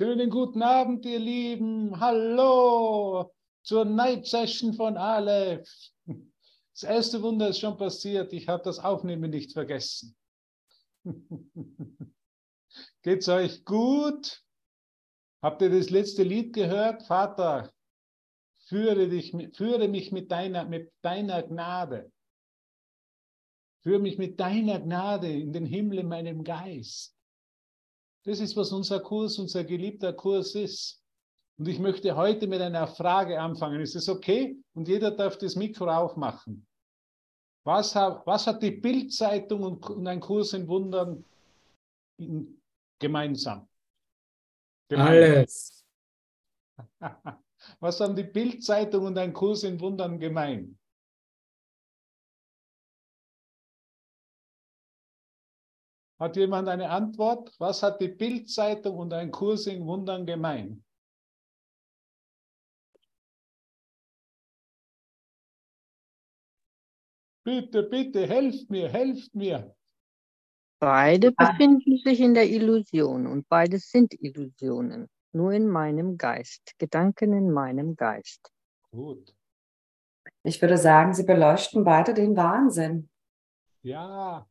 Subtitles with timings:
[0.00, 2.00] Schönen guten Abend, ihr Lieben.
[2.00, 5.68] Hallo zur Night Session von Aleph.
[6.72, 8.32] Das erste Wunder ist schon passiert.
[8.32, 10.16] Ich habe das Aufnehmen nicht vergessen.
[13.02, 14.42] Geht's euch gut?
[15.42, 17.02] Habt ihr das letzte Lied gehört?
[17.02, 17.70] Vater,
[18.68, 22.10] führe, dich, führe mich mit deiner, mit deiner Gnade.
[23.82, 27.19] Führe mich mit deiner Gnade in den Himmel in meinem Geist.
[28.24, 31.02] Das ist, was unser Kurs, unser geliebter Kurs ist.
[31.58, 33.80] Und ich möchte heute mit einer Frage anfangen.
[33.80, 34.56] Ist es okay?
[34.74, 36.66] Und jeder darf das Mikro aufmachen.
[37.64, 41.24] Was hat, was hat die Bildzeitung und, ein Kurs in Wundern
[42.18, 42.60] in,
[42.98, 43.68] gemeinsam?
[44.88, 45.08] gemeinsam?
[45.08, 45.86] Alles.
[47.78, 50.78] Was haben die Bildzeitung und ein Kurs in Wundern gemein?
[56.20, 57.54] Hat jemand eine Antwort?
[57.58, 60.84] Was hat die Bildzeitung und ein Kurs in Wundern gemein?
[67.42, 69.74] Bitte, bitte, helft mir, helft mir.
[70.78, 75.08] Beide befinden sich in der Illusion und beides sind Illusionen.
[75.32, 78.52] Nur in meinem Geist, Gedanken in meinem Geist.
[78.90, 79.34] Gut.
[80.42, 83.08] Ich würde sagen, sie beleuchten beide den Wahnsinn.
[83.82, 84.49] Ja,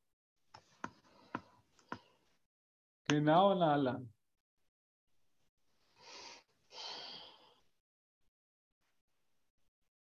[3.09, 4.01] Genau, Nala.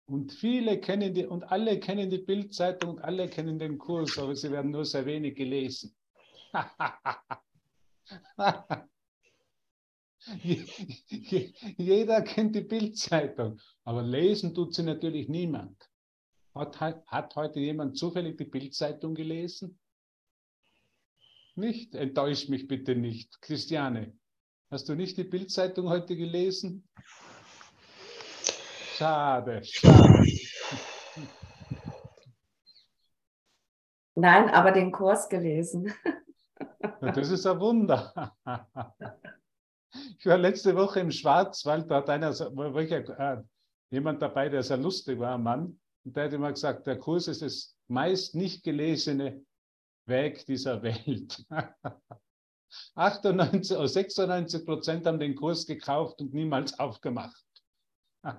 [0.07, 4.37] Und viele kennen die, und alle kennen die Bildzeitung und alle kennen den Kurs, aber
[4.37, 5.97] sie werden nur sehr wenig gelesen.
[11.79, 15.89] Jeder kennt die Bildzeitung, aber lesen tut sie natürlich niemand.
[16.55, 19.79] Hat, hat heute jemand zufällig die Bildzeitung gelesen?
[21.59, 21.97] Nicht?
[21.97, 23.43] Enttäusch mich bitte nicht.
[23.43, 24.17] Christiane,
[24.71, 26.89] hast du nicht die Bildzeitung heute gelesen?
[28.95, 30.25] Schade, schade.
[34.15, 35.93] Nein, aber den Kurs gelesen.
[37.01, 38.37] Das ist ein Wunder.
[40.19, 43.43] Ich war letzte Woche im Schwarzwald, da hat einer, war ich, äh,
[43.91, 47.27] jemand dabei, der sehr lustig war, ein Mann, und der hat immer gesagt, der Kurs
[47.27, 49.45] ist das meist nicht gelesene
[50.09, 51.45] Weg dieser Welt.
[52.95, 57.45] 98, 96 Prozent haben den Kurs gekauft und niemals aufgemacht.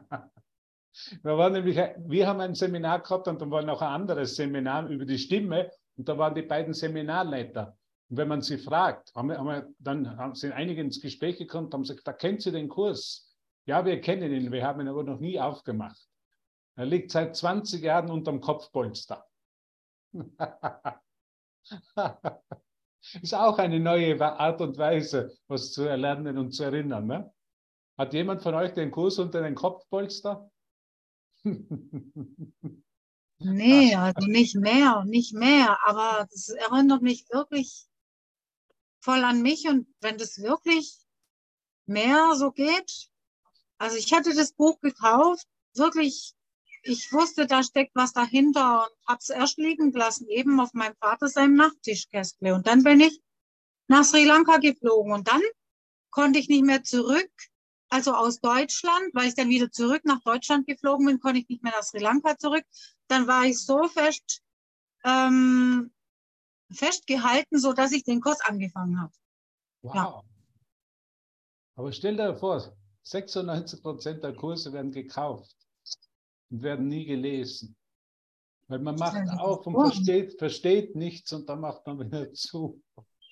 [1.23, 4.87] Wir, waren nämlich, wir haben ein Seminar gehabt und dann war noch ein anderes Seminar
[4.89, 7.77] über die Stimme und da waren die beiden Seminarleiter.
[8.09, 11.67] Und wenn man sie fragt, haben wir, haben wir, dann sind einige ins Gespräch gekommen
[11.67, 13.33] und haben gesagt, da kennt Sie den Kurs.
[13.65, 16.09] Ja, wir kennen ihn, wir haben ihn aber noch nie aufgemacht.
[16.75, 19.25] Er liegt seit 20 Jahren unterm Kopfpolster.
[23.21, 27.07] Ist auch eine neue Art und Weise, was zu erlernen und zu erinnern.
[27.07, 27.33] Ne?
[27.97, 30.51] Hat jemand von euch den Kurs unter den Kopfpolster?
[33.39, 35.77] nee, also nicht mehr, nicht mehr.
[35.85, 37.87] Aber das erinnert mich wirklich
[39.01, 39.67] voll an mich.
[39.67, 40.97] Und wenn das wirklich
[41.85, 43.09] mehr so geht,
[43.77, 46.35] also ich hatte das Buch gekauft, wirklich
[46.83, 50.95] ich wusste, da steckt was dahinter und habe es erst liegen gelassen, eben auf meinem
[50.95, 52.53] Vater seinem Nachttischkästle.
[52.53, 53.21] Und dann bin ich
[53.87, 55.41] nach Sri Lanka geflogen und dann
[56.11, 57.31] konnte ich nicht mehr zurück,
[57.89, 61.63] also aus Deutschland, weil ich dann wieder zurück nach Deutschland geflogen bin, konnte ich nicht
[61.63, 62.63] mehr nach Sri Lanka zurück.
[63.07, 64.41] Dann war ich so fest
[65.03, 65.91] ähm,
[66.71, 69.13] festgehalten, so dass ich den Kurs angefangen habe.
[69.81, 69.95] Wow.
[69.95, 70.23] Ja.
[71.75, 75.55] Aber stell dir vor, 96 Prozent der Kurse werden gekauft
[76.49, 77.75] und werden nie gelesen.
[78.67, 82.81] Weil man macht auf und versteht, versteht nichts und dann macht man wieder zu.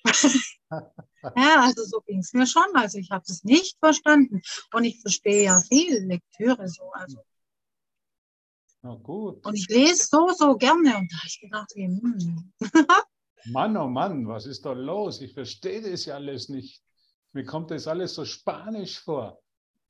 [0.70, 2.66] ja, also so ging es mir schon.
[2.74, 4.42] Also ich habe es nicht verstanden.
[4.72, 6.90] Und ich verstehe ja viel Lektüre so.
[6.92, 7.18] Also.
[8.82, 9.44] Na gut.
[9.46, 10.96] Und ich lese so, so gerne.
[10.96, 12.52] Und da habe ich gedacht, hm.
[13.46, 15.20] Mann, oh Mann, was ist da los?
[15.20, 16.82] Ich verstehe das ja alles nicht.
[17.32, 19.40] Mir kommt das alles so spanisch vor.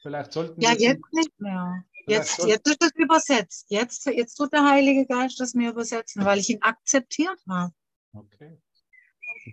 [0.03, 1.85] Vielleicht sollten Ja, jetzt nicht mehr.
[2.09, 3.67] Jetzt, jetzt ist es übersetzt.
[3.69, 7.73] Jetzt, jetzt tut der Heilige Geist das mir übersetzen, weil ich ihn akzeptiert habe.
[8.13, 8.59] Okay.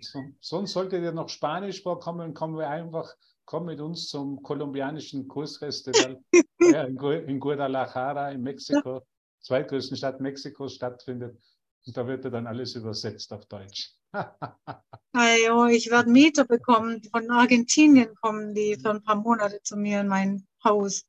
[0.00, 3.14] So, sonst sollte dir noch Spanisch vorkommen, kommen wir einfach,
[3.44, 6.22] komm mit uns zum kolumbianischen Kursfestival
[6.58, 9.02] in Guadalajara in Mexiko,
[9.40, 11.38] zweitgrößten Stadt Mexikos stattfindet.
[11.86, 13.92] Und da wird dann alles übersetzt auf Deutsch.
[15.12, 17.02] Ayo, ich werde Mieter bekommen.
[17.10, 21.04] Von Argentinien kommen die für ein paar Monate zu mir in mein Haus.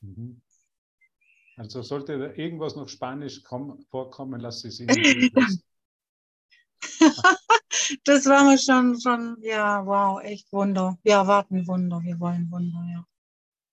[0.00, 0.40] Mhm.
[1.62, 4.88] Also sollte irgendwas noch Spanisch kommen, vorkommen, lass es Ihnen
[8.04, 10.98] das war mir schon, schon, ja, wow, echt Wunder.
[11.04, 13.06] Wir erwarten Wunder, wir wollen Wunder, ja.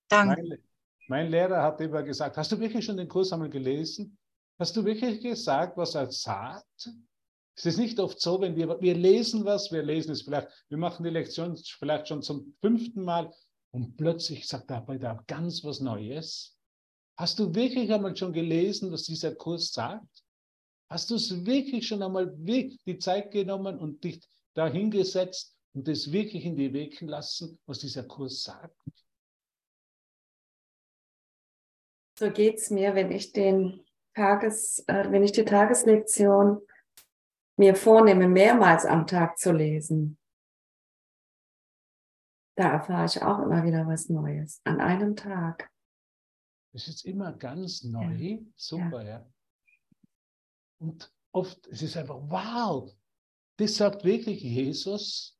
[0.07, 0.43] Danke.
[0.47, 0.59] Mein,
[1.07, 4.15] mein Lehrer hat immer gesagt, hast du wirklich schon den Kurs einmal gelesen?
[4.59, 6.91] Hast du wirklich gesagt, was er sagt?
[7.55, 10.77] Es ist nicht oft so, wenn wir, wir lesen was, wir lesen es vielleicht, wir
[10.77, 13.33] machen die Lektion vielleicht schon zum fünften Mal
[13.71, 16.58] und plötzlich sagt er bei da ganz was Neues.
[17.19, 20.23] Hast du wirklich einmal schon gelesen, was dieser Kurs sagt?
[20.89, 26.13] Hast du es wirklich schon einmal die Zeit genommen und dich da hingesetzt und es
[26.13, 28.73] wirklich in die Wegen lassen, was dieser Kurs sagt?
[32.17, 36.61] So geht es mir, wenn ich den Tages, äh, wenn ich die Tageslektion
[37.57, 40.17] mir vornehme, mehrmals am Tag zu lesen.
[42.55, 45.69] Da erfahre ich auch immer wieder was Neues an einem Tag.
[46.71, 48.15] Das ist immer ganz neu.
[48.15, 48.39] Ja.
[48.55, 49.19] Super, ja.
[49.19, 49.33] ja.
[50.79, 52.95] Und oft es ist einfach, wow,
[53.57, 55.37] das sagt wirklich Jesus.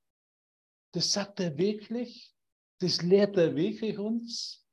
[0.92, 2.36] Das sagt er wirklich.
[2.82, 4.66] Das lehrt er wirklich uns.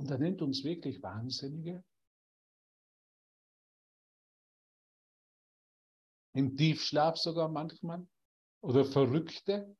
[0.00, 1.84] Und er nennt uns wirklich Wahnsinnige.
[6.34, 8.06] Im Tiefschlaf sogar manchmal.
[8.60, 9.76] Oder Verrückte.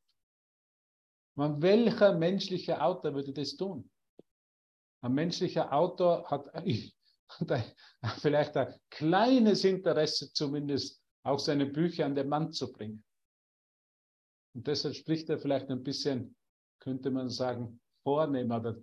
[1.38, 3.88] Man, welcher menschliche Autor würde das tun?
[5.02, 6.50] Ein menschlicher Autor hat,
[8.18, 13.04] vielleicht ein kleines Interesse zumindest, auch seine Bücher an den Mann zu bringen.
[14.52, 16.34] Und deshalb spricht er vielleicht ein bisschen,
[16.80, 18.76] könnte man sagen, vornehm oder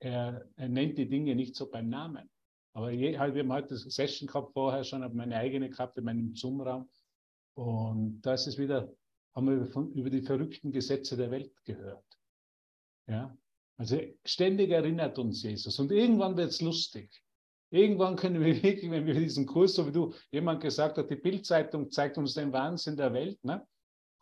[0.00, 2.28] er, er nennt die Dinge nicht so beim Namen.
[2.72, 6.04] Aber je, halt, wir haben heute Session gehabt, vorher schon, habe meine eigene gehabt in
[6.06, 6.90] meinem Zoom-Raum.
[7.56, 8.92] Und da ist es wieder,
[9.34, 12.04] haben wir über die verrückten Gesetze der Welt gehört.
[13.06, 13.36] Ja,
[13.76, 15.78] also ständig erinnert uns Jesus.
[15.78, 17.22] Und irgendwann wird es lustig.
[17.70, 21.16] Irgendwann können wir wirklich, wenn wir diesen Kurs, so wie du jemand gesagt hat, die
[21.16, 23.42] Bildzeitung zeigt uns den Wahnsinn der Welt.
[23.44, 23.66] Ne?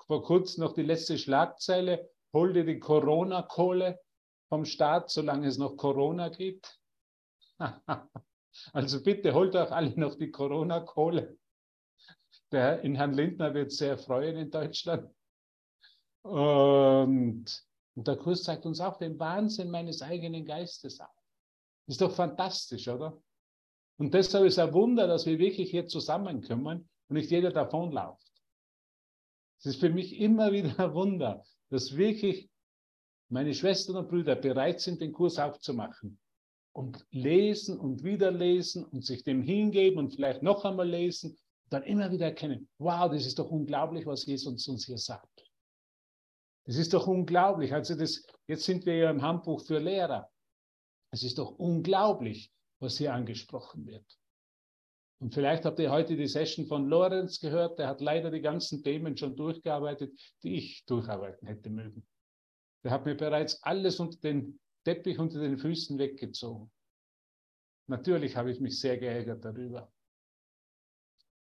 [0.07, 4.01] Vor kurzem noch die letzte Schlagzeile, hol dir die Corona-Kohle
[4.49, 6.79] vom Staat, solange es noch Corona gibt.
[8.73, 11.39] also bitte holt euch alle noch die Corona-Kohle.
[12.53, 15.11] Der in Herrn Lindner wird sehr freuen in Deutschland.
[16.23, 17.47] Und
[17.95, 21.11] und der Kurs zeigt uns auch den Wahnsinn meines eigenen Geistes auf.
[21.87, 23.21] Ist doch fantastisch, oder?
[23.99, 28.33] Und deshalb ist ein Wunder, dass wir wirklich hier zusammenkommen und nicht jeder davonläuft.
[29.59, 32.49] Es ist für mich immer wieder ein Wunder, dass wirklich
[33.29, 36.19] meine Schwestern und Brüder bereit sind, den Kurs aufzumachen
[36.73, 41.37] und lesen und wieder lesen und sich dem hingeben und vielleicht noch einmal lesen,
[41.73, 45.51] dann immer wieder erkennen, wow, das ist doch unglaublich, was Jesus uns hier sagt.
[46.65, 47.73] Das ist doch unglaublich.
[47.73, 50.31] Also das, jetzt sind wir ja im Handbuch für Lehrer.
[51.11, 54.07] Es ist doch unglaublich, was hier angesprochen wird.
[55.21, 57.79] Und vielleicht habt ihr heute die Session von Lorenz gehört.
[57.79, 62.07] Der hat leider die ganzen Themen schon durchgearbeitet, die ich durcharbeiten hätte mögen.
[62.85, 66.71] Der hat mir bereits alles unter den Teppich unter den Füßen weggezogen.
[67.89, 69.92] Natürlich habe ich mich sehr geärgert darüber.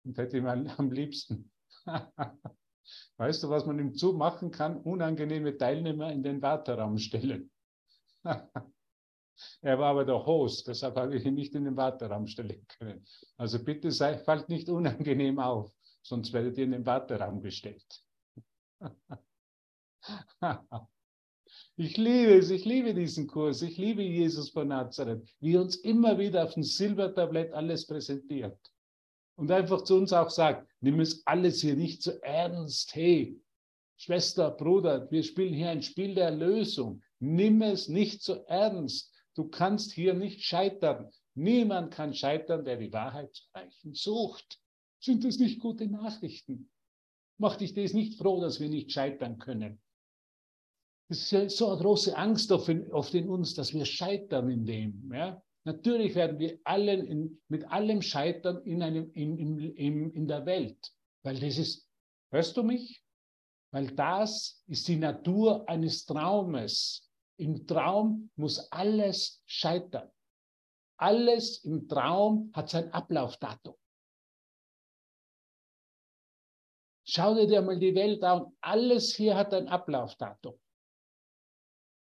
[0.04, 1.50] Und hätte ihm am liebsten
[3.16, 4.76] Weißt du, was man im Zoo machen kann?
[4.76, 7.50] Unangenehme Teilnehmer in den Warteraum stellen.
[8.24, 13.06] er war aber der Host, deshalb habe ich ihn nicht in den Warteraum stellen können.
[13.36, 17.84] Also bitte sei, fallt nicht unangenehm auf, sonst werdet ihr in den Warteraum gestellt.
[21.76, 26.18] Ich liebe es, ich liebe diesen Kurs, ich liebe Jesus von Nazareth, wie uns immer
[26.18, 28.58] wieder auf dem Silbertablett alles präsentiert
[29.36, 32.94] und einfach zu uns auch sagt, nimm es alles hier nicht so ernst.
[32.94, 33.40] Hey,
[33.96, 37.02] Schwester, Bruder, wir spielen hier ein Spiel der Lösung.
[37.20, 39.12] Nimm es nicht so ernst.
[39.34, 41.10] Du kannst hier nicht scheitern.
[41.34, 44.60] Niemand kann scheitern, der die Wahrheit zu erreichen sucht.
[45.00, 46.70] Sind das nicht gute Nachrichten?
[47.38, 49.80] Macht dich das nicht froh, dass wir nicht scheitern können?
[51.08, 55.12] Es ist ja so eine große Angst auf in uns, dass wir scheitern in dem.
[55.12, 55.42] Ja?
[55.66, 60.92] Natürlich werden wir allen in, mit allem scheitern in, einem, in, in, in der Welt,
[61.22, 61.88] weil das ist,
[62.30, 63.02] hörst du mich?
[63.72, 67.10] Weil das ist die Natur eines Traumes.
[67.36, 70.10] Im Traum muss alles scheitern.
[70.96, 73.74] Alles im Traum hat sein Ablaufdatum.
[77.06, 78.56] Schau dir mal die Welt an.
[78.60, 80.58] Alles hier hat ein Ablaufdatum.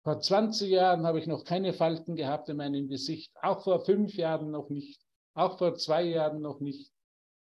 [0.09, 4.15] Vor 20 Jahren habe ich noch keine Falten gehabt in meinem Gesicht, auch vor fünf
[4.15, 4.99] Jahren noch nicht,
[5.35, 6.91] auch vor zwei Jahren noch nicht.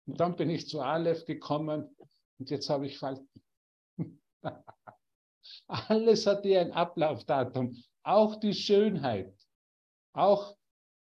[0.05, 1.95] Und dann bin ich zu Aleph gekommen
[2.38, 3.41] und jetzt habe ich Falten.
[5.67, 9.33] Alles hat hier ein Ablaufdatum, auch die Schönheit,
[10.12, 10.57] auch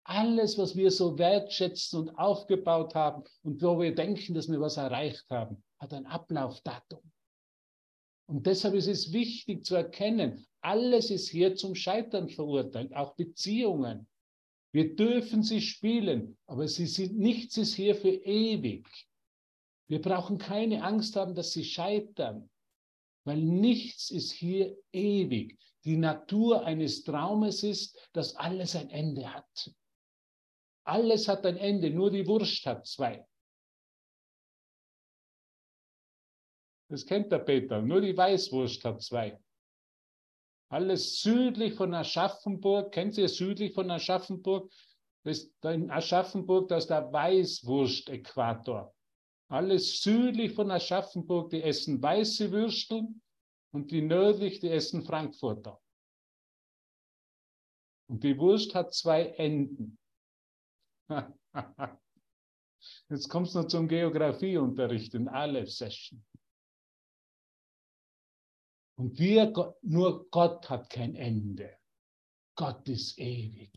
[0.04, 4.76] Alles, was wir so wertschätzen und aufgebaut haben und wo wir denken, dass wir was
[4.76, 7.00] erreicht haben, hat ein Ablaufdatum.
[8.28, 14.08] Und deshalb ist es wichtig zu erkennen, alles ist hier zum Scheitern verurteilt, auch Beziehungen.
[14.72, 18.88] Wir dürfen sie spielen, aber sie sind, nichts ist hier für ewig.
[19.88, 22.50] Wir brauchen keine Angst haben, dass sie scheitern,
[23.26, 25.58] weil nichts ist hier ewig.
[25.84, 29.72] Die Natur eines Traumes ist, dass alles ein Ende hat.
[30.84, 33.24] Alles hat ein Ende, nur die Wurst hat zwei.
[36.90, 39.40] Das kennt der Peter, nur die Weißwurst hat zwei.
[40.70, 44.72] Alles südlich von Aschaffenburg, kennt ihr südlich von Aschaffenburg?
[45.24, 48.94] Das in Aschaffenburg, das ist der Weißwurst-Äquator.
[49.48, 53.22] Alles südlich von Aschaffenburg, die essen weiße Würsteln
[53.72, 55.80] und die nördlich, die essen Frankfurter.
[58.08, 59.98] Und die Wurst hat zwei Enden.
[63.10, 66.24] Jetzt kommst du noch zum Geografieunterricht in Aleph-Session.
[68.98, 71.78] Und wir, nur Gott hat kein Ende.
[72.56, 73.72] Gott ist ewig.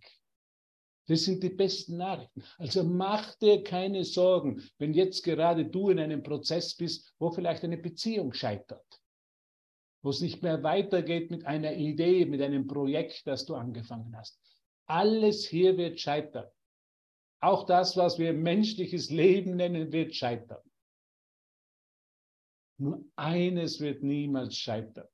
[1.09, 2.45] Das sind die besten Nachrichten.
[2.59, 7.65] Also mach dir keine Sorgen, wenn jetzt gerade du in einem Prozess bist, wo vielleicht
[7.65, 8.87] eine Beziehung scheitert,
[10.03, 14.39] wo es nicht mehr weitergeht mit einer Idee, mit einem Projekt, das du angefangen hast.
[14.87, 16.47] Alles hier wird scheitern.
[17.41, 20.63] Auch das, was wir menschliches Leben nennen, wird scheitern.
[22.81, 25.09] Nur eines wird niemals scheitern.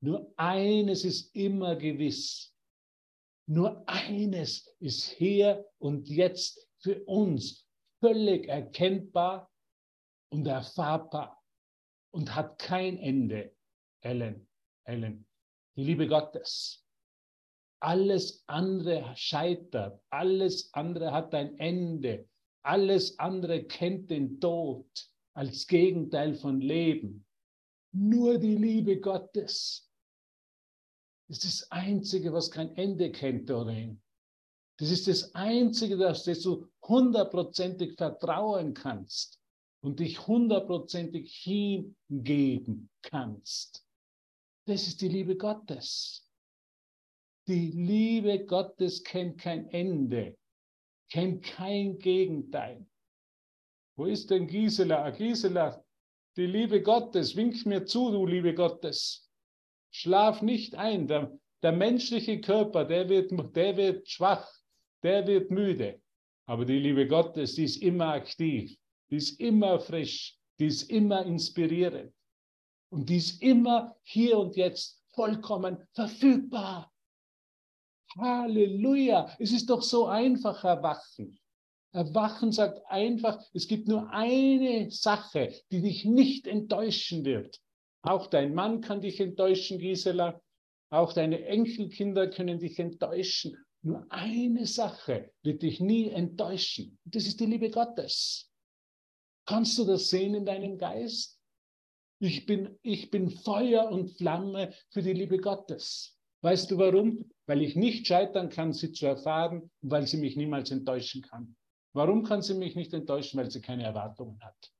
[0.00, 2.54] Nur eines ist immer gewiss.
[3.46, 7.66] Nur eines ist hier und jetzt für uns
[8.00, 9.50] völlig erkennbar
[10.30, 11.42] und erfahrbar
[12.12, 13.54] und hat kein Ende.
[14.02, 14.48] Ellen,
[14.84, 15.26] Ellen,
[15.76, 16.86] die Liebe Gottes.
[17.80, 22.28] Alles andere scheitert, alles andere hat ein Ende,
[22.62, 27.26] alles andere kennt den Tod als Gegenteil von Leben.
[27.92, 29.90] Nur die Liebe Gottes
[31.28, 34.00] ist das Einzige, was kein Ende kennt, Doreen.
[34.78, 39.40] Das ist das Einzige, dass du hundertprozentig vertrauen kannst
[39.82, 43.86] und dich hundertprozentig hingeben kannst.
[44.66, 46.28] Das ist die Liebe Gottes.
[47.46, 50.36] Die Liebe Gottes kennt kein Ende,
[51.10, 52.86] kennt kein Gegenteil.
[53.96, 55.10] Wo ist denn Gisela?
[55.10, 55.84] Gisela,
[56.36, 59.30] die Liebe Gottes, wink mir zu, du Liebe Gottes.
[59.90, 61.06] Schlaf nicht ein.
[61.06, 61.32] Der,
[61.62, 64.50] der menschliche Körper, der wird, der wird schwach,
[65.02, 66.00] der wird müde.
[66.46, 68.76] Aber die Liebe Gottes, die ist immer aktiv,
[69.10, 72.12] die ist immer frisch, die ist immer inspirierend.
[72.90, 76.92] Und die ist immer hier und jetzt vollkommen verfügbar.
[78.16, 79.34] Halleluja.
[79.38, 81.38] Es ist doch so einfach erwachen.
[81.94, 87.60] Erwachen sagt einfach, es gibt nur eine Sache, die dich nicht enttäuschen wird.
[88.02, 90.42] Auch dein Mann kann dich enttäuschen, Gisela.
[90.90, 93.56] Auch deine Enkelkinder können dich enttäuschen.
[93.82, 96.98] Nur eine Sache wird dich nie enttäuschen.
[97.04, 98.50] Das ist die Liebe Gottes.
[99.46, 101.40] Kannst du das sehen in deinem Geist?
[102.18, 106.18] Ich bin, ich bin Feuer und Flamme für die Liebe Gottes.
[106.42, 107.30] Weißt du warum?
[107.46, 111.54] Weil ich nicht scheitern kann, sie zu erfahren und weil sie mich niemals enttäuschen kann.
[111.94, 113.38] Warum kann sie mich nicht enttäuschen?
[113.38, 114.72] Weil sie keine Erwartungen hat.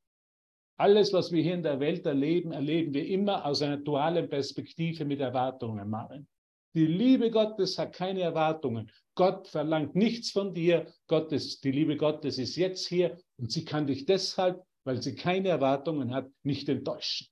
[0.77, 5.05] Alles, was wir hier in der Welt erleben, erleben wir immer aus einer dualen Perspektive
[5.05, 6.27] mit Erwartungen, Maren.
[6.75, 8.91] Die Liebe Gottes hat keine Erwartungen.
[9.15, 10.93] Gott verlangt nichts von dir.
[11.07, 15.51] Gottes, die Liebe Gottes ist jetzt hier und sie kann dich deshalb, weil sie keine
[15.51, 17.29] Erwartungen hat, nicht enttäuschen.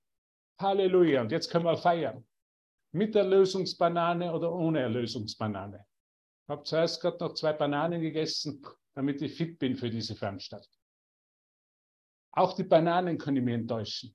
[0.61, 1.23] Halleluja.
[1.23, 2.25] Und jetzt können wir feiern.
[2.93, 5.85] Mit Erlösungsbanane oder ohne Erlösungsbanane.
[6.45, 8.62] Ich habe zuerst gerade noch zwei Bananen gegessen,
[8.94, 10.72] damit ich fit bin für diese Veranstaltung.
[12.32, 14.14] Auch die Bananen können mich enttäuschen.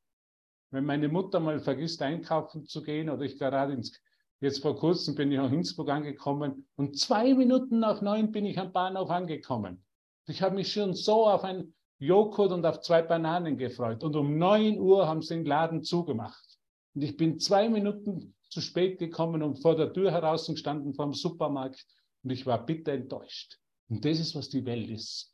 [0.71, 3.99] Wenn meine Mutter mal vergisst, einkaufen zu gehen oder ich gerade ins,
[4.39, 8.59] jetzt vor kurzem bin ich nach Innsbruck angekommen und zwei Minuten nach neun bin ich
[8.59, 9.83] am Bahnhof angekommen.
[10.25, 14.37] Ich habe mich schon so auf ein Joghurt und auf zwei Bananen gefreut und um
[14.37, 16.57] neun Uhr haben sie den Laden zugemacht.
[16.93, 21.13] Und ich bin zwei Minuten zu spät gekommen und vor der Tür heraus gestanden vom
[21.13, 21.85] Supermarkt
[22.23, 23.57] und ich war bitter enttäuscht.
[23.89, 25.33] Und das ist, was die Welt ist.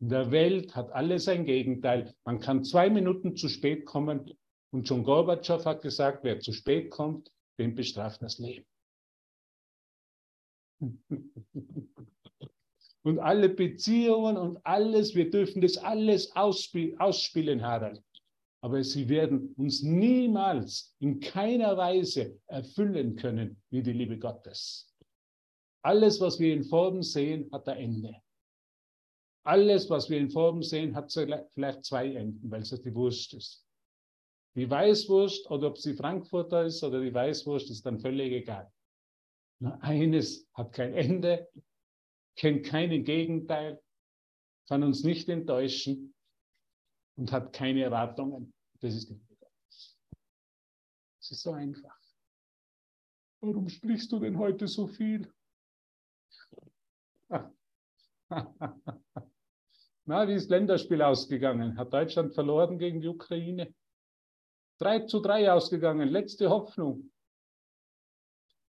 [0.00, 2.14] In der Welt hat alles ein Gegenteil.
[2.24, 4.36] Man kann zwei Minuten zu spät kommen
[4.72, 8.66] und John Gorbatschow hat gesagt, wer zu spät kommt, den bestraft das Leben.
[13.02, 18.02] und alle Beziehungen und alles, wir dürfen das alles ausspielen, Harald
[18.62, 24.91] aber sie werden uns niemals in keiner Weise erfüllen können wie die Liebe Gottes.
[25.82, 28.22] Alles, was wir in Form sehen, hat ein Ende.
[29.44, 33.66] Alles, was wir in Form sehen, hat vielleicht zwei Enden, weil es die Wurst ist.
[34.54, 38.70] Die Weißwurst oder ob sie Frankfurter ist oder die Weißwurst, ist dann völlig egal.
[39.60, 41.48] Nur eines hat kein Ende,
[42.36, 43.82] kennt keinen Gegenteil,
[44.68, 46.14] kann uns nicht enttäuschen
[47.16, 48.52] und hat keine Erwartungen.
[48.80, 49.46] Das ist die Liebe
[51.20, 51.98] Es ist so einfach.
[53.40, 55.32] Warum sprichst du denn heute so viel?
[60.04, 61.76] Na, wie ist Länderspiel ausgegangen?
[61.76, 63.74] Hat Deutschland verloren gegen die Ukraine?
[64.78, 67.12] 3 zu 3 ausgegangen, letzte Hoffnung.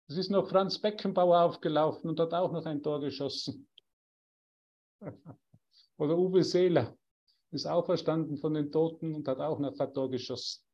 [0.08, 3.68] Es ist noch Franz Beckenbauer aufgelaufen und hat auch noch ein Tor geschossen.
[5.98, 6.96] Oder Uwe Seeler
[7.50, 10.64] ist auferstanden von den Toten und hat auch noch ein Tor geschossen.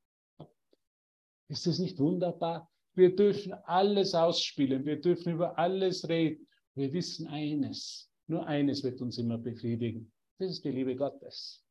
[1.48, 2.70] Ist es nicht wunderbar?
[2.94, 6.46] Wir dürfen alles ausspielen, wir dürfen über alles reden.
[6.74, 10.12] Wir wissen eines, nur eines wird uns immer befriedigen.
[10.38, 11.64] Das ist die Liebe Gottes.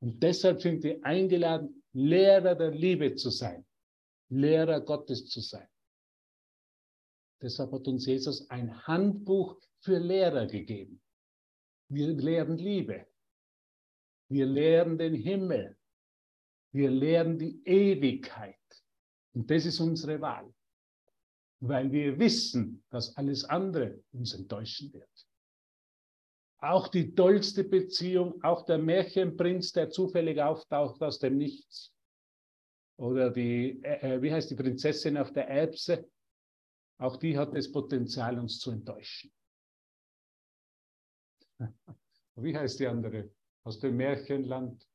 [0.00, 3.66] Und deshalb sind wir eingeladen, Lehrer der Liebe zu sein,
[4.28, 5.68] Lehrer Gottes zu sein.
[7.42, 11.00] Deshalb hat uns Jesus ein Handbuch für Lehrer gegeben.
[11.88, 13.06] Wir lehren Liebe.
[14.28, 15.76] Wir lehren den Himmel.
[16.72, 18.56] Wir lehren die Ewigkeit.
[19.32, 20.52] Und das ist unsere Wahl.
[21.60, 25.26] Weil wir wissen, dass alles andere uns enttäuschen wird.
[26.58, 31.94] Auch die tollste Beziehung, auch der Märchenprinz, der zufällig auftaucht aus dem Nichts.
[32.98, 36.10] Oder die, äh, äh wie heißt die Prinzessin auf der Erbse?
[36.98, 39.32] Auch die hat das Potenzial, uns zu enttäuschen.
[42.36, 43.30] Wie heißt die andere?
[43.64, 44.86] Aus dem Märchenland?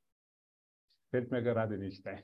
[1.09, 2.23] Fällt mir gerade nicht ein.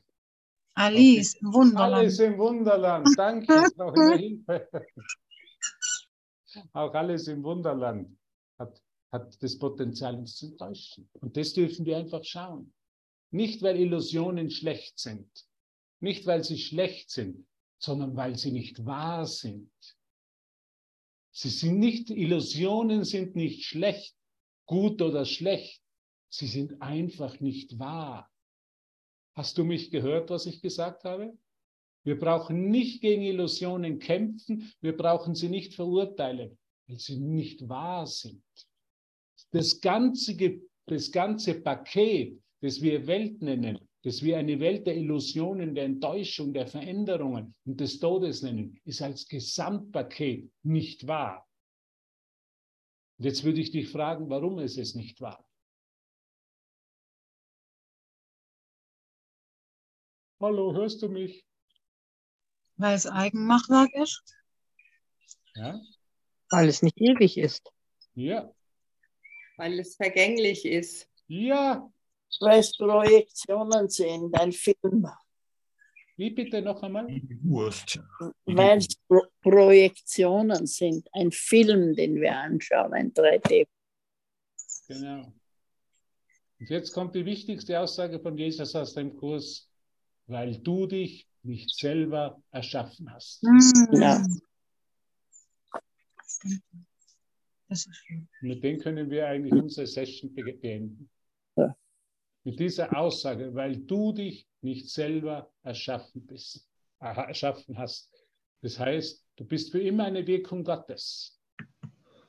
[0.73, 1.93] Alice im Wunderland.
[1.93, 3.07] Alice im Wunderland.
[3.17, 4.69] Danke, auch in der Hilfe.
[6.73, 8.17] Auch alles im Wunderland
[8.57, 11.09] hat hat das Potenzial, uns zu täuschen.
[11.19, 12.73] Und das dürfen wir einfach schauen.
[13.31, 15.29] Nicht, weil Illusionen schlecht sind,
[15.99, 17.45] nicht, weil sie schlecht sind,
[17.77, 19.71] sondern weil sie nicht wahr sind.
[21.34, 24.15] Sie sind nicht, Illusionen sind nicht schlecht,
[24.65, 25.81] gut oder schlecht.
[26.29, 28.29] Sie sind einfach nicht wahr.
[29.36, 31.38] Hast du mich gehört, was ich gesagt habe?
[32.04, 38.08] Wir brauchen nicht gegen Illusionen kämpfen, wir brauchen sie nicht verurteilen, weil sie nicht wahr
[38.08, 38.44] sind
[39.52, 40.36] das ganze,
[40.86, 46.54] das ganze Paket, das wir Welt nennen, das wir eine Welt der Illusionen, der Enttäuschung,
[46.54, 51.48] der Veränderungen und des Todes nennen, ist als Gesamtpaket nicht wahr.
[53.17, 55.46] Und jetzt würde ich dich fragen, warum ist es nicht wahr?
[60.41, 61.45] Hallo, hörst du mich?
[62.77, 64.23] Weil es Eigenmachwerk ist?
[65.56, 65.80] Ja.
[66.49, 67.71] Weil es nicht ewig ist.
[68.15, 68.51] Ja
[69.62, 71.08] weil es vergänglich ist.
[71.27, 71.88] Ja.
[72.39, 75.06] Weil es Projektionen sind, ein Film.
[76.17, 77.08] Wie bitte noch einmal?
[77.43, 77.99] Wurst.
[78.45, 83.67] Weil es Pro Projektionen sind, ein Film, den wir anschauen, ein 3D.
[84.88, 85.32] Genau.
[86.60, 89.70] Und jetzt kommt die wichtigste Aussage von Jesus aus dem Kurs,
[90.32, 93.44] weil du dich nicht selber erschaffen hast.
[93.91, 94.26] Ja.
[97.70, 98.28] Ist schön.
[98.41, 101.10] Mit dem können wir eigentlich unsere Session beenden.
[101.56, 101.76] Ja.
[102.44, 106.67] Mit dieser Aussage, weil du dich nicht selber erschaffen bist,
[107.00, 108.12] erschaffen hast.
[108.62, 111.39] Das heißt, du bist für immer eine Wirkung Gottes.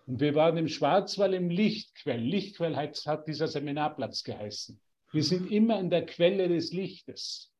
[0.07, 2.21] Und wir waren im Schwarzwald im Lichtquell.
[2.21, 4.81] Lichtquell hat, hat dieser Seminarplatz geheißen.
[5.12, 7.52] Wir sind immer in der Quelle des Lichtes.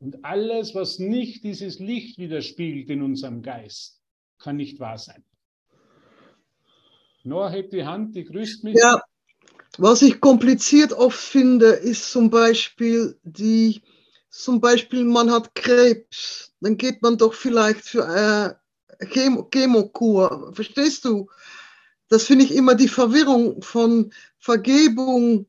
[0.00, 4.00] Und alles, was nicht dieses Licht widerspiegelt in unserem Geist,
[4.38, 5.24] kann nicht wahr sein.
[7.22, 8.76] Noah hebt die Hand, die grüßt mich.
[8.78, 9.02] Ja,
[9.78, 13.82] was ich kompliziert oft finde, ist zum Beispiel die,
[14.28, 18.60] zum Beispiel man hat Krebs, dann geht man doch vielleicht für eine
[19.10, 20.52] Chemo Chemokur.
[20.54, 21.28] Verstehst du?
[22.08, 25.46] Das finde ich immer die Verwirrung von Vergebung.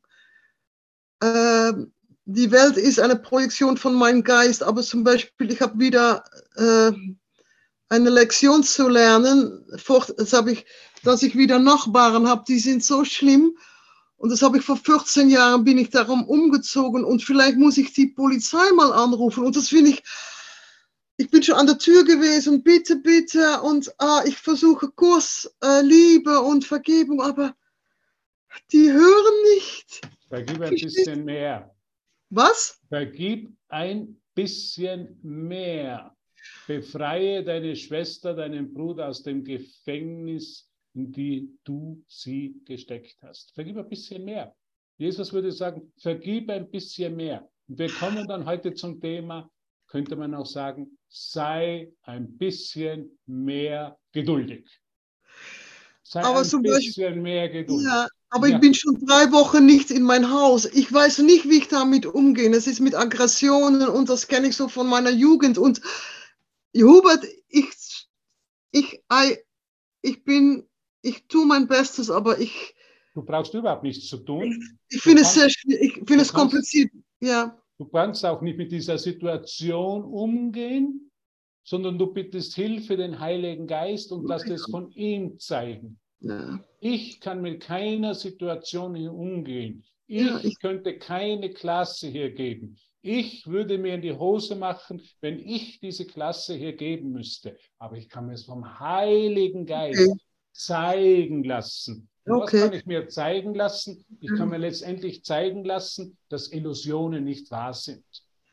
[1.22, 1.74] Äh,
[2.26, 6.24] die Welt ist eine Projektion von meinem Geist, aber zum Beispiel, ich habe wieder
[6.56, 6.92] äh,
[7.90, 9.64] eine Lektion zu lernen.
[10.18, 10.66] Das habe ich
[11.06, 13.58] dass ich wieder Nachbarn habe, die sind so schlimm.
[14.18, 17.94] Und das habe ich vor 14 Jahren, bin ich darum umgezogen und vielleicht muss ich
[17.94, 19.46] die Polizei mal anrufen.
[19.46, 20.04] Und das finde ich,
[21.18, 23.62] ich bin schon an der Tür gewesen, bitte, bitte.
[23.62, 27.56] Und ah, ich versuche Kurs, äh, Liebe und Vergebung, aber
[28.72, 30.02] die hören nicht.
[30.30, 31.75] Vergib ein bisschen mehr.
[32.36, 32.82] Was?
[32.90, 36.12] Vergib ein bisschen mehr.
[36.68, 43.54] befreie deine Schwester, deinen Bruder aus dem Gefängnis, in die du sie gesteckt hast.
[43.56, 44.54] Vergib ein bisschen mehr.
[44.98, 47.50] Jesus würde sagen, vergib ein bisschen mehr.
[47.68, 49.50] Und wir kommen dann heute zum Thema,
[49.88, 54.70] könnte man auch sagen, sei ein bisschen mehr geduldig.
[56.04, 57.88] Sei Aber ein bisschen Beispiel- mehr geduldig.
[57.88, 58.56] Ja, aber Ja.
[58.56, 60.66] ich bin schon drei Wochen nicht in mein Haus.
[60.66, 62.50] Ich weiß nicht, wie ich damit umgehe.
[62.52, 65.58] Es ist mit Aggressionen und das kenne ich so von meiner Jugend.
[65.58, 65.82] Und
[66.76, 67.70] Hubert, ich,
[68.72, 69.38] ich, I-
[70.02, 70.68] ich bin,
[71.02, 72.74] ich tue mein Bestes, aber ich,
[73.14, 74.78] Du brauchst überhaupt nichts zu tun.
[74.90, 75.98] ich finde es sehr schwierig.
[76.00, 76.92] Ich finde es kompliziert.
[77.22, 81.12] Ja, Du kannst auch nicht mit dieser Situation umgehen,
[81.64, 85.98] sondern du bittest Hilfe den Heiligen Geist und lass es von ihm zeigen.
[86.20, 86.60] Ja.
[86.80, 89.84] Ich kann mit keiner Situation hier umgehen.
[90.08, 92.78] Ich, Ja, ich- könnte keine Klasse hier geben.
[93.02, 97.58] Ich würde mir in die Hose machen, wenn ich diese Klasse hier geben müsste.
[97.78, 100.20] Aber ich kann mir es vom Heiligen Geist Okay.
[100.54, 102.10] zeigen lassen.
[102.26, 102.60] Und Was Okay.
[102.62, 104.04] kann ich mir zeigen lassen?
[104.20, 108.04] Ich kann mir letztendlich zeigen lassen, dass Illusionen nicht wahr sind.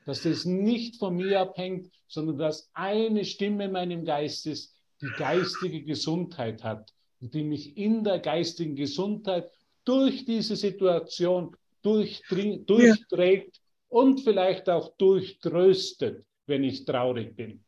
[0.05, 5.09] Dass das nicht von mir abhängt, sondern dass eine Stimme in meinem Geist ist, die
[5.17, 6.93] geistige Gesundheit hat
[7.31, 9.49] die mich in der geistigen Gesundheit
[9.85, 17.63] durch diese Situation durchträgt und vielleicht auch durchtröstet, wenn ich traurig bin.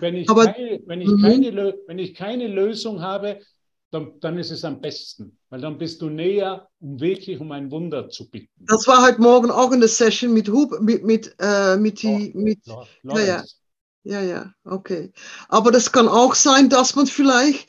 [0.00, 3.40] Wenn ich, Aber- keine, wenn, ich keine, wenn ich keine Lösung habe,
[3.90, 7.70] dann, dann ist es am besten, weil dann bist du näher, um wirklich um ein
[7.70, 8.66] Wunder zu bitten.
[8.66, 12.32] Das war heute Morgen auch in der Session mit Hub, mit, mit, äh, mit, die,
[12.34, 13.44] mit, Lor- Ja, ja.
[14.08, 15.10] Ja, ja, okay.
[15.48, 17.68] Aber das kann auch sein, dass man vielleicht,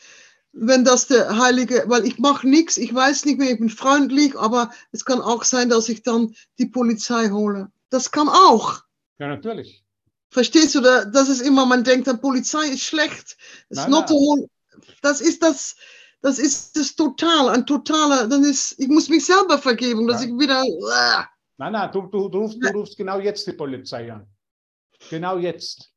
[0.60, 4.38] wenn das der Heilige, weil ich mache nichts, ich weiß nicht mehr, ich bin freundlich,
[4.38, 7.72] aber es kann auch sein, dass ich dann die Polizei hole.
[7.90, 8.82] Das kann auch.
[9.20, 9.84] Ja, natürlich.
[10.30, 13.38] Verstehst du, da- das ist immer, man denkt, die Polizei ist schlecht.
[13.70, 14.06] Das, Nein, nein.
[14.08, 14.50] to hold-
[15.02, 15.76] das ist das,
[16.22, 20.28] das ist das total, ein totaler, dann ist, ich muss mich selber vergeben, dass Ja.
[20.30, 21.26] ich wieder, ah,
[21.60, 24.28] Nein, nein, du, du, du, rufst, du rufst genau jetzt die Polizei an.
[25.10, 25.92] Genau jetzt.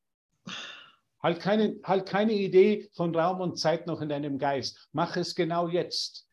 [1.23, 4.89] Halt keine, halt keine Idee von Raum und Zeit noch in deinem Geist.
[4.93, 6.27] Mach es genau jetzt.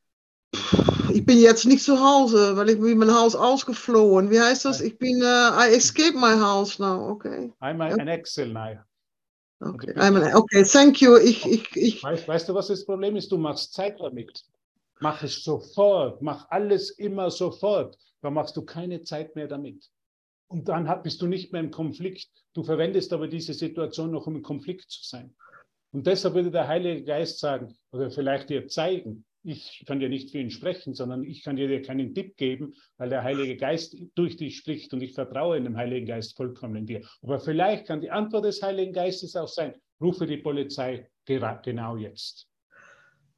[1.13, 4.30] ich bin jetzt nicht zu Hause, weil ich bin mein Haus ausgeflohen.
[4.32, 4.80] Wie heißt das?
[4.82, 7.54] Ich bin, äh, I escaped my house now, okay.
[7.60, 8.86] Einmal ein Excel naja.
[9.60, 9.91] Okay.
[9.93, 11.17] I'm an, okay, thank you.
[11.17, 13.32] Ich, ich, ich, Weißt, weißt du, was das Problem ist?
[13.32, 14.43] Du machst Zeit damit.
[15.00, 16.21] Mach es sofort.
[16.21, 17.97] Mach alles immer sofort.
[18.21, 19.89] Dann machst du keine Zeit mehr damit.
[20.48, 22.30] Und dann bist du nicht mehr im Konflikt.
[22.54, 25.36] Du verwendest aber diese Situation noch, um im Konflikt zu sein.
[25.92, 30.32] Und deshalb würde der Heilige Geist sagen, oder vielleicht dir zeigen, ich kann dir nicht
[30.32, 34.36] für ihn sprechen, sondern ich kann dir keinen Tipp geben, weil der Heilige Geist durch
[34.36, 37.08] dich spricht und ich vertraue in den Heiligen Geist vollkommen in dir.
[37.22, 42.48] Aber vielleicht kann die Antwort des Heiligen Geistes auch sein, rufe die Polizei genau jetzt.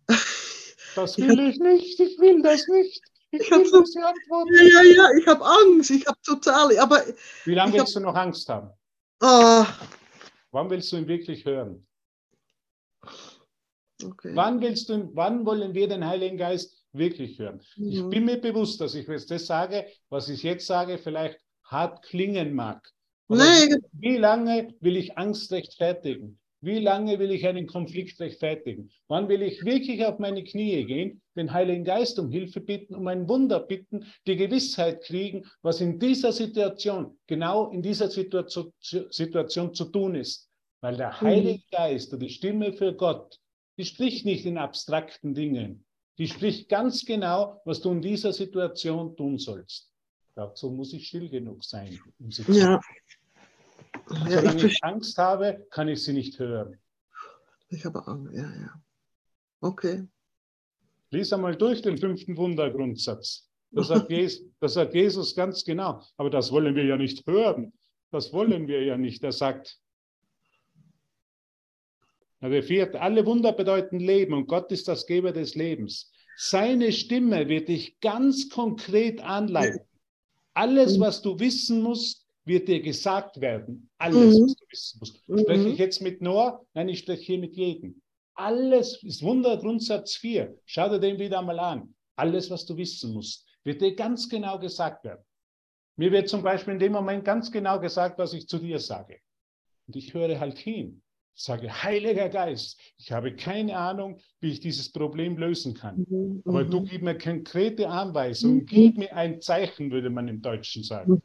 [0.95, 2.99] Das will ich nicht, ich will das nicht.
[3.31, 4.13] Ich Ich hab will, so- ja,
[4.63, 5.91] ja, ja, ich habe Angst.
[5.91, 7.03] Ich habe total, aber,
[7.45, 8.71] Wie lange ich hab- willst du noch Angst haben?
[9.21, 9.65] ah,
[10.51, 11.85] Wann willst du ihn wirklich hören?
[14.03, 14.31] okay.
[14.35, 17.61] Wann willst du, wann wollen wir den Heiligen Geist wirklich hören?
[17.75, 18.09] Ich Mhm.
[18.09, 22.53] bin mir bewusst, dass ich jetzt das sage, was ich jetzt sage, vielleicht hart klingen
[22.55, 22.89] mag.
[23.27, 26.39] Nee, Wie lange will ich Angst rechtfertigen?
[26.61, 28.91] Wie lange will ich einen Konflikt rechtfertigen?
[29.07, 33.07] Wann will ich wirklich auf meine Knie gehen, den Heiligen Geist um Hilfe bitten, um
[33.07, 39.73] ein Wunder bitten, die Gewissheit kriegen, was in dieser Situation, genau in dieser Situation, Situation
[39.73, 40.49] zu tun ist?
[40.81, 43.39] Weil der Heilige Geist oder die Stimme für Gott,
[43.77, 45.85] die spricht nicht in abstrakten Dingen.
[46.17, 49.89] Die spricht ganz genau, was du in dieser Situation tun sollst.
[50.35, 52.81] Dazu muss ich still genug sein, um sie zu ja.
[54.11, 54.83] Ich, Solange ich verstehe.
[54.83, 56.79] Angst habe, kann ich sie nicht hören.
[57.69, 58.81] ich habe Angst, ja, ja.
[59.61, 60.07] Okay.
[61.11, 63.49] Lies einmal durch den fünften Wundergrundsatz.
[63.71, 67.73] Da sagt, Jesus, da sagt Jesus ganz genau, aber das wollen wir ja nicht hören.
[68.11, 69.23] Das wollen wir ja nicht.
[69.23, 69.79] Er sagt,
[72.41, 76.11] der vierte, alle Wunder bedeuten Leben und Gott ist das Geber des Lebens.
[76.37, 79.81] Seine Stimme wird dich ganz konkret anleiten.
[80.53, 83.89] Alles, was du wissen musst, wird dir gesagt werden.
[83.97, 84.43] Alles, Mhm.
[84.43, 85.17] was du wissen musst.
[85.41, 85.71] Spreche Mhm.
[85.73, 86.61] ich jetzt mit Noah?
[86.73, 88.01] Nein, ich spreche hier mit jedem.
[88.33, 90.57] Alles ist Wundergrundsatz 4.
[90.65, 91.93] Schau dir den wieder mal an.
[92.17, 95.23] Alles, was du wissen musst, wird dir ganz genau gesagt werden.
[95.95, 99.19] Mir wird zum Beispiel in dem Moment ganz genau gesagt, was ich zu dir sage.
[99.87, 101.01] Und ich höre halt hin.
[101.35, 106.05] Ich sage, Heiliger Geist, ich habe keine Ahnung, wie ich dieses Problem lösen kann.
[106.09, 106.71] Mhm, Aber mhm.
[106.71, 108.65] du gib mir konkrete Anweisungen, Mhm.
[108.65, 111.21] gib mir ein Zeichen, würde man im Deutschen sagen.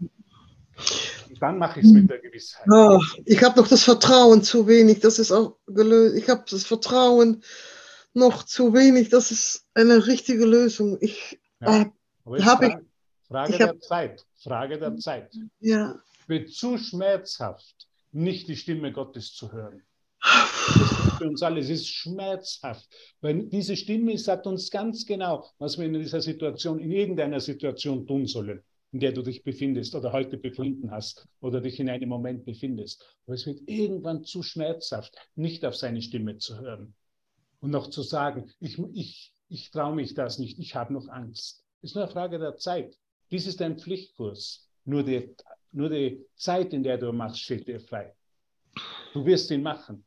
[1.34, 2.64] Und dann mache ich es mit der Gewissheit.
[2.70, 6.16] Ah, ich habe noch das Vertrauen zu wenig, das ist auch gelöst.
[6.16, 7.42] Ich habe das Vertrauen
[8.12, 10.96] noch zu wenig, das ist eine richtige Lösung.
[11.00, 11.82] Ich, Ja.
[11.82, 11.86] äh,
[12.24, 12.74] Aber jetzt hab ich-
[13.28, 14.24] Frage, ich hab- der Zeit.
[14.42, 15.34] Frage der Zeit.
[15.60, 15.98] ja.
[16.28, 19.82] Wird zu schmerzhaft, nicht die Stimme Gottes zu hören.
[20.22, 22.88] Das ist für uns alle, es ist schmerzhaft,
[23.20, 28.06] weil diese Stimme sagt uns ganz genau, was wir in dieser Situation, in irgendeiner Situation
[28.06, 28.62] tun sollen,
[28.94, 33.04] in der du dich befindest oder heute befunden hast oder dich in einem Moment befindest.
[33.26, 36.94] Aber es wird irgendwann zu schmerzhaft, nicht auf seine Stimme zu hören
[37.58, 41.64] und noch zu sagen, ich, ich, ich traue mich das nicht, ich habe noch Angst.
[41.82, 42.96] Es ist nur eine Frage der Zeit.
[43.32, 44.70] Dies ist ein Pflichtkurs.
[44.84, 45.34] Nur die,
[45.72, 48.14] nur die Zeit, in der du machst, steht dir frei.
[49.12, 50.04] Du wirst ihn machen.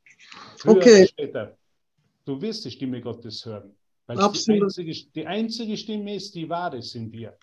[0.59, 0.99] Früher Okay.
[0.99, 1.57] oder später.
[2.23, 3.75] Du wirst die Stimme Gottes hören.
[4.05, 4.63] Weil es die Absolut.
[4.63, 7.37] einzige, die einzige Stimme ist, die wahr ist in dir.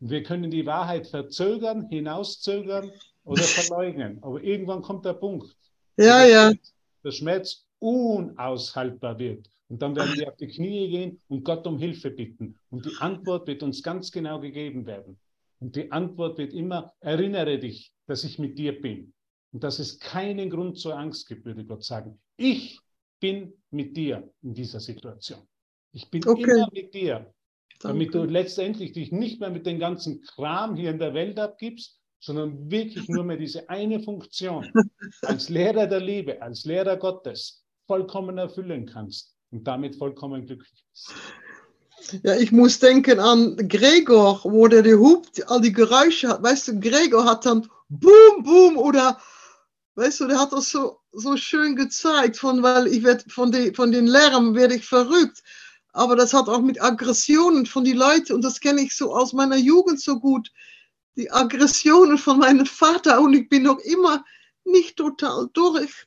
[0.00, 2.90] Wir können die Wahrheit verzögern, hinauszögern
[3.24, 4.18] oder verleugnen.
[4.22, 5.54] Aber irgendwann kommt der Punkt,
[5.98, 9.50] Ja, der ja, Schmerz- der Schmerz unaushaltbar wird.
[9.68, 12.58] Und dann werden wir auf die Knie gehen und Gott um Hilfe bitten.
[12.70, 15.18] Und die Antwort wird uns ganz genau gegeben werden.
[15.60, 19.12] Und die Antwort wird immer, erinnere dich, dass ich mit dir bin.
[19.52, 22.18] Und dass es keinen Grund zur Angst gibt, würde Gott sagen.
[22.36, 22.80] Ich
[23.20, 25.46] bin mit dir in dieser Situation.
[25.92, 26.42] Ich bin Okay.
[26.42, 27.32] immer mit dir,
[27.80, 31.98] damit du letztendlich dich nicht mehr mit dem ganzen Kram hier in der Welt abgibst,
[32.20, 34.70] sondern wirklich nur mehr diese eine Funktion
[35.22, 41.14] als Lehrer der Liebe, als Lehrer Gottes vollkommen erfüllen kannst und damit vollkommen glücklich bist.
[42.22, 46.42] Ja, ich muss denken an Gregor, wo der die Hub, all die Geräusche hat.
[46.42, 49.18] Weißt du, Gregor hat dann Boom, Boom oder,
[49.96, 53.72] weißt du, der hat das so, so schön gezeigt, von, weil ich werd, von, die,
[53.74, 55.42] von den Lehrern werde ich verrückt.
[55.92, 59.32] Aber das hat auch mit Aggressionen von den Leuten, und das kenne ich so aus
[59.32, 60.50] meiner Jugend so gut,
[61.16, 64.24] die Aggressionen von meinem Vater, und ich bin noch immer
[64.64, 66.06] nicht total durch.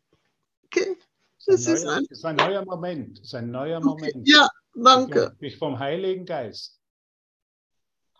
[0.66, 0.98] Okay,
[1.46, 4.28] das Es ist ist ein, ein, neuer, ist ein neuer Moment, ist ein neuer Moment.
[4.28, 5.36] ja, danke.
[5.42, 6.80] Dich vom Heiligen Geist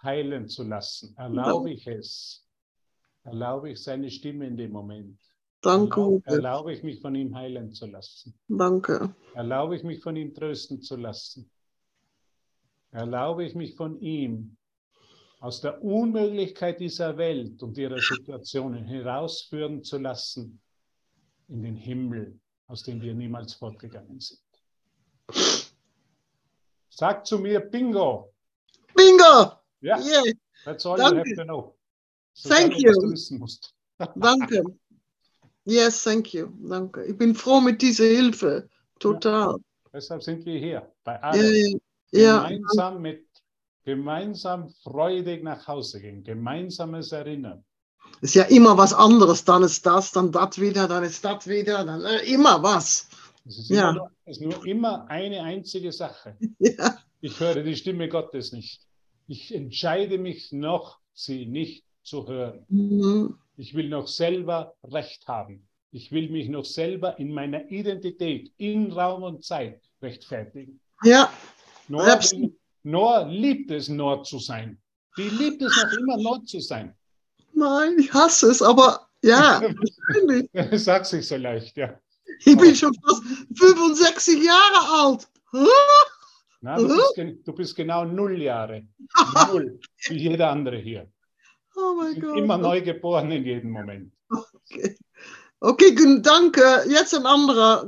[0.04, 1.16] heilen zu lassen.
[1.18, 2.46] Erlaube ich es?
[3.24, 5.18] Erlaube ich seine Stimme in dem Moment?
[5.62, 8.38] Danke, Erlaube, erlaube ich mich von ihm heilen zu lassen?
[8.50, 9.16] Danke.
[9.34, 11.50] Erlaube ich mich von ihm trösten zu lassen?
[12.94, 14.56] Erlaube ich mich von ihm
[15.40, 20.62] aus der Unmöglichkeit dieser Welt und ihrer Situationen herausführen zu lassen
[21.48, 24.40] in den Himmel, aus dem wir niemals fortgegangen sind?
[26.90, 28.32] Sag zu mir Bingo.
[28.96, 29.54] Bingo!
[29.82, 30.22] Ja, Yeah,
[30.64, 31.16] that's all Danke.
[31.16, 31.76] you have to know.
[32.36, 32.94] Ist Thank you.
[34.16, 34.64] danke.
[35.66, 36.48] Yes, thank you.
[36.70, 37.04] Danke.
[37.06, 38.70] Ich bin froh mit dieser Hilfe.
[39.00, 39.56] Total.
[39.92, 41.56] Deshalb sind wir hier bei Ja, allen.
[41.74, 41.78] ja,
[42.22, 42.48] ja.
[42.48, 43.26] gemeinsam mit
[43.86, 47.64] gemeinsam freudig nach Hause gehen, gemeinsames Erinnern.
[48.22, 49.44] Ist ja immer was anderes.
[49.44, 53.08] Dann ist das, dann das wieder, dann ist das wieder, dann äh, immer was.
[53.46, 53.92] Es ist, Ja.
[53.92, 56.38] immer es ist nur immer eine einzige Sache.
[56.60, 58.82] Ja, Ich höre die Stimme Gottes nicht.
[59.28, 62.66] Ich entscheide mich noch, sie nicht zu hören.
[62.70, 63.38] Mhm.
[63.58, 65.68] Ich will noch selber Recht haben.
[65.92, 70.80] Ich will mich noch selber in meiner Identität in Raum und Zeit rechtfertigen.
[71.04, 71.30] ja,
[71.90, 74.78] Will- Noah liebt es, Nord zu sein.
[75.18, 76.94] Die liebt es noch immer, Nord zu sein.
[77.54, 80.50] nein, ich hasse es, aber ja, wahrscheinlich.
[80.84, 81.98] Sagt sich so leicht, ja.
[82.46, 83.24] Ich bin schon fast
[83.56, 85.28] 65 Jahre alt.
[86.62, 88.88] Na, du, bist, du bist genau null Jahre.
[89.52, 91.10] Null, wie jeder andere hier.
[91.76, 92.38] Oh mein Gott.
[92.38, 94.14] immer neu geboren in jedem Moment.
[94.30, 94.98] Okay,
[95.64, 96.62] okay gut, danke.
[96.88, 97.88] Jetzt ein anderer.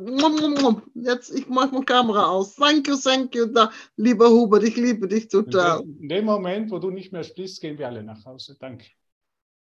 [0.95, 2.55] Jetzt, ich mache meine Kamera aus.
[2.55, 3.45] Thank you, thank you.
[3.45, 5.81] Da, lieber Hubert, ich liebe dich total.
[5.81, 8.55] in dem Moment, wo du nicht mehr sprichst, gehen wir alle nach Hause.
[8.59, 8.85] Danke.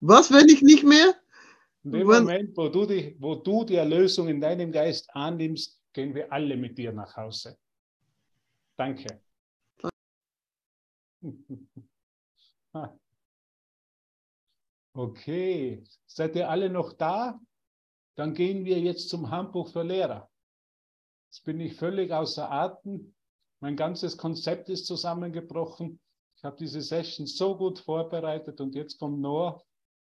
[0.01, 1.15] Was, wenn ich nicht mehr?
[1.85, 5.81] In dem Wenn- Moment, wo du, die, wo du die Erlösung in deinem Geist annimmst,
[5.93, 7.57] gehen wir alle mit dir nach Hause.
[8.77, 9.21] Danke.
[14.95, 17.41] Okay, seid ihr alle noch da?
[18.19, 20.29] Dann gehen wir jetzt zum Handbuch für Lehrer.
[21.31, 23.15] Jetzt bin ich völlig außer Atem.
[23.61, 26.01] Mein ganzes Konzept ist zusammengebrochen.
[26.37, 29.63] Ich habe diese Session so gut vorbereitet und jetzt kommt Noah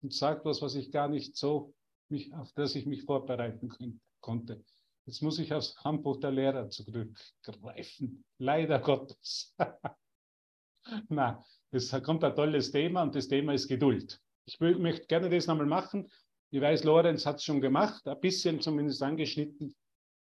[0.02, 1.74] und sagt was, was ich gar nicht so,
[2.08, 4.64] mich, auf das ich mich vorbereiten kon konnte.
[5.06, 8.24] Jetzt muss ich aufs Handbuch der Lehrer zurückgreifen.
[8.38, 9.54] Leider Gottes.
[11.08, 14.20] Na, es kommt ein tolles Thema und das Thema ist Geduld.
[14.44, 16.10] Ich möchte gerne das nochmal machen.
[16.54, 19.74] Ich weiß, Lorenz hat es schon gemacht, ein bisschen zumindest angeschnitten.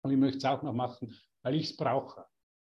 [0.03, 2.25] Und ich möchte es auch noch machen, weil ich es brauche.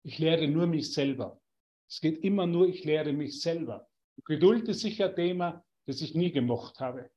[0.04, 1.41] Ich lehre nur mich selber.
[1.89, 3.88] Es geht immer nur, ich lehre mich selber.
[4.25, 7.10] Geduld ist sicher ein Thema, das ich nie gemocht habe.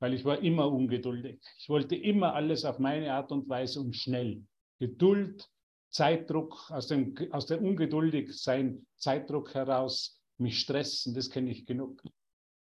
[0.00, 1.40] weil ich war immer ungeduldig.
[1.58, 4.42] Ich wollte immer alles auf meine Art und Weise und schnell.
[4.80, 5.48] Geduld,
[5.90, 12.02] Zeitdruck, aus dem, aus dem Ungeduldigsein, Zeitdruck heraus, mich stressen, das kenne ich genug.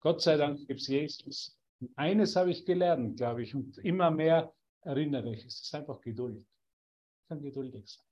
[0.00, 1.59] Gott sei Dank gibt es Jesus.
[1.96, 6.40] Eines habe ich gelernt, glaube ich, und immer mehr erinnere ich, es ist einfach Geduld.
[6.40, 8.06] Ich kann geduldig sein.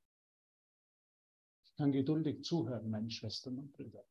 [1.65, 4.05] Ich kann geduldig zuhören, meine Schwestern und Brüder.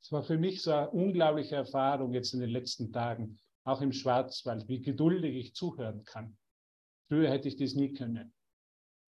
[0.00, 3.92] Es war für mich so eine unglaubliche Erfahrung jetzt in den letzten Tagen, auch im
[3.92, 6.38] Schwarzwald, wie geduldig ich zuhören kann.
[7.08, 8.32] Früher hätte ich das nie können.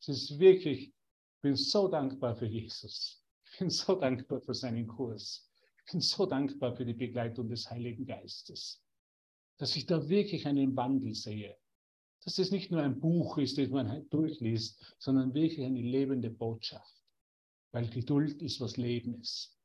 [0.00, 3.24] Es ist wirklich, ich bin so dankbar für Jesus.
[3.44, 5.48] Ich bin so dankbar für seinen Kurs.
[5.78, 8.84] Ich bin so dankbar für die Begleitung des Heiligen Geistes,
[9.58, 11.56] dass ich da wirklich einen Wandel sehe.
[12.24, 16.30] Dass es nicht nur ein Buch ist, das man halt durchliest, sondern wirklich eine lebende
[16.30, 16.94] Botschaft.
[17.72, 19.56] Weil Geduld ist, was Leben ist.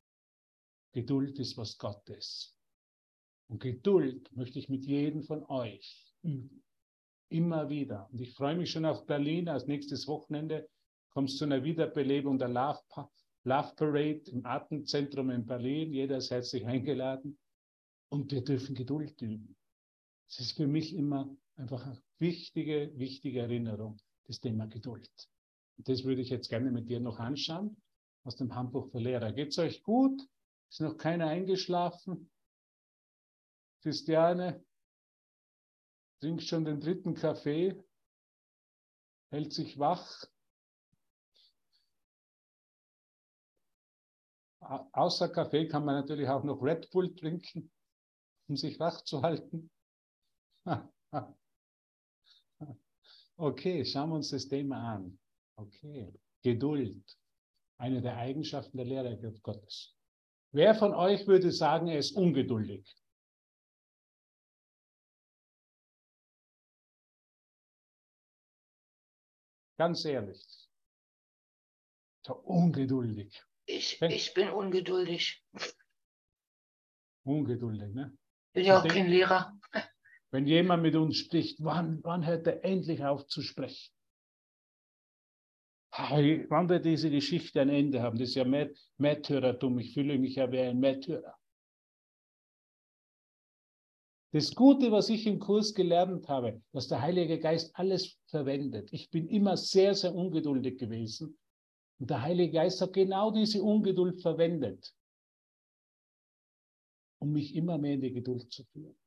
[0.92, 2.56] Geduld ist, was Gott ist.
[3.48, 6.64] Und Geduld möchte ich mit jedem von euch üben.
[7.30, 8.10] Immer wieder.
[8.12, 9.50] Und ich freue mich schon auf Berlin.
[9.50, 10.70] Als nächstes Wochenende
[11.10, 12.80] kommt es zu einer Wiederbelebung der Love,
[13.44, 15.92] Love Parade im Atemzentrum in Berlin.
[15.92, 17.38] Jeder ist herzlich eingeladen.
[18.10, 19.56] Und wir dürfen Geduld üben.
[20.34, 25.12] Es ist für mich immer einfach eine wichtige, wichtige Erinnerung, das Thema Geduld.
[25.78, 27.80] Und das würde ich jetzt gerne mit dir noch anschauen,
[28.24, 29.32] aus dem Handbuch für Lehrer.
[29.32, 30.28] Geht es euch gut?
[30.72, 32.32] Ist noch keiner eingeschlafen?
[33.84, 34.66] Christiane
[36.20, 37.80] trinkt schon den dritten Kaffee,
[39.30, 40.26] hält sich wach.
[44.62, 47.72] Außer Kaffee kann man natürlich auch noch Red Bull trinken,
[48.48, 49.70] um sich wach zu halten.
[53.36, 55.20] Okay, schauen wir uns das Thema an.
[55.56, 57.18] Okay, Geduld,
[57.80, 59.98] eine der Eigenschaften der Lehre Gottes.
[60.52, 62.86] Wer von euch würde sagen, er ist ungeduldig?
[69.78, 70.46] Ganz ehrlich.
[72.26, 73.44] So ungeduldig.
[73.66, 75.44] Ich, ich bin ungeduldig.
[77.26, 78.16] Ungeduldig, ne?
[78.54, 79.58] Bin ja auch kein Lehrer.
[80.34, 83.94] Wenn jemand mit uns spricht, wann, wann hört er endlich auf zu sprechen?
[85.92, 88.18] Wann wird diese Geschichte ein Ende haben?
[88.18, 88.44] Das ist ja
[88.98, 89.78] Märtyrertum.
[89.78, 91.36] Ich fühle mich ja wie ein Märtyrer.
[94.32, 98.92] Das Gute, was ich im Kurs gelernt habe, dass der Heilige Geist alles verwendet.
[98.92, 101.38] Ich bin immer sehr, sehr ungeduldig gewesen.
[102.00, 104.96] Und der Heilige Geist hat genau diese Ungeduld verwendet,
[107.20, 108.98] um mich immer mehr in die Geduld zu führen.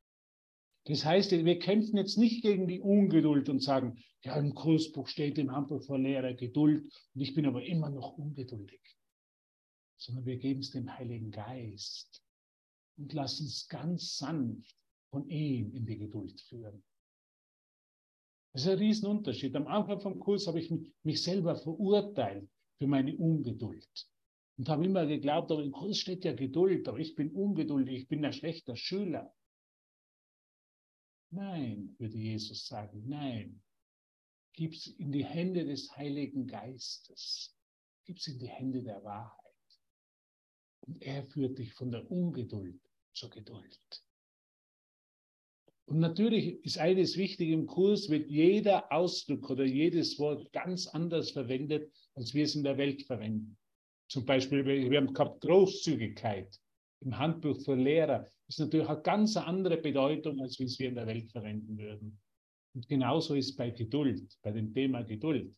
[0.87, 5.37] Das heißt, wir kämpfen jetzt nicht gegen die Ungeduld und sagen, ja, im Kursbuch steht
[5.37, 8.81] im von Lehrer Geduld und ich bin aber immer noch ungeduldig.
[9.96, 12.22] Sondern wir geben es dem Heiligen Geist
[12.96, 14.77] und lassen es ganz sanft
[15.11, 16.85] von ihm in die Geduld führen.
[18.53, 19.57] Das ist ein Riesenunterschied.
[19.57, 20.72] Am Anfang vom Kurs habe ich
[21.03, 24.09] mich selber verurteilt für meine Ungeduld
[24.57, 28.09] und habe immer geglaubt, aber im Kurs steht ja Geduld, aber ich bin ungeduldig, ich
[28.09, 29.36] bin ein schlechter Schüler.
[31.30, 33.62] Nein, würde Jesus sagen, nein.
[34.52, 37.54] Gib's in die Hände des Heiligen Geistes.
[38.04, 39.42] Gib's in die Hände der Wahrheit.
[40.80, 42.80] Und er führt dich von der Ungeduld
[43.12, 44.06] zur Geduld.
[45.86, 51.30] Und natürlich ist eines wichtig im Kurs, wird jeder Ausdruck oder jedes Wort ganz anders
[51.30, 53.56] verwendet, als wir es in der Welt verwenden.
[54.08, 56.60] Zum Beispiel, wir haben gehabt Großzügigkeit
[57.00, 60.94] im Handbuch für Lehrer ist natürlich eine ganz andere Bedeutung, als wie es wir in
[60.94, 62.20] der Welt verwenden würden.
[62.74, 65.54] Und genauso ist bei Geduld, bei dem Thema Geduld.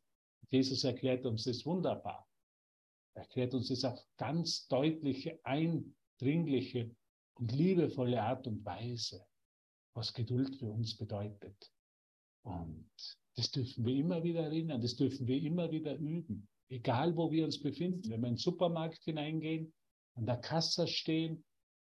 [0.51, 2.27] Jesus erklärt uns das wunderbar.
[3.15, 6.95] Er erklärt uns das auf ganz deutliche, eindringliche
[7.35, 9.27] und liebevolle Art und Weise,
[9.95, 11.73] was Geduld für uns bedeutet.
[12.43, 12.89] Und
[13.37, 16.49] das dürfen wir immer wieder erinnern, das dürfen wir immer wieder üben.
[16.71, 18.11] Egal, wo wir uns befinden.
[18.11, 19.73] Wenn wir in den Supermarkt hineingehen,
[20.15, 21.45] an der Kasse stehen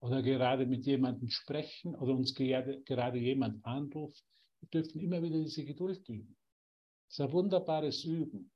[0.05, 4.23] oder gerade mit jemandem sprechen oder uns gerade, gerade jemand anruft,
[4.59, 6.37] wir dürfen immer wieder diese Geduld üben.
[7.07, 8.51] Das ist ein wunderbares Üben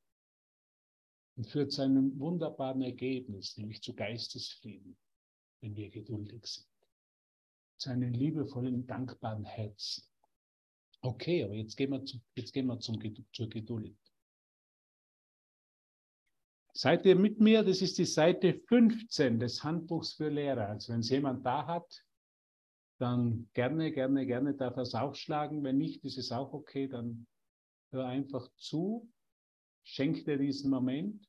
[1.35, 4.95] und führt zu einem wunderbaren Ergebnis, nämlich zu Geistesfrieden,
[5.61, 6.67] wenn wir geduldig sind.
[7.79, 10.03] Zu einem liebevollen, dankbaren Herzen.
[11.01, 12.99] Okay, aber jetzt gehen wir, zu, jetzt gehen wir zum,
[13.33, 13.97] zur Geduld.
[16.73, 17.63] Seid ihr mit mir?
[17.63, 20.69] Das ist die Seite 15 des Handbuchs für Lehrer.
[20.69, 22.05] Also wenn es jemand da hat,
[22.99, 25.63] dann gerne, gerne, gerne darf er es aufschlagen.
[25.63, 26.87] Wenn nicht, ist es auch okay.
[26.87, 27.27] Dann
[27.91, 29.11] hör einfach zu.
[29.83, 31.25] Schenk dir diesen Moment.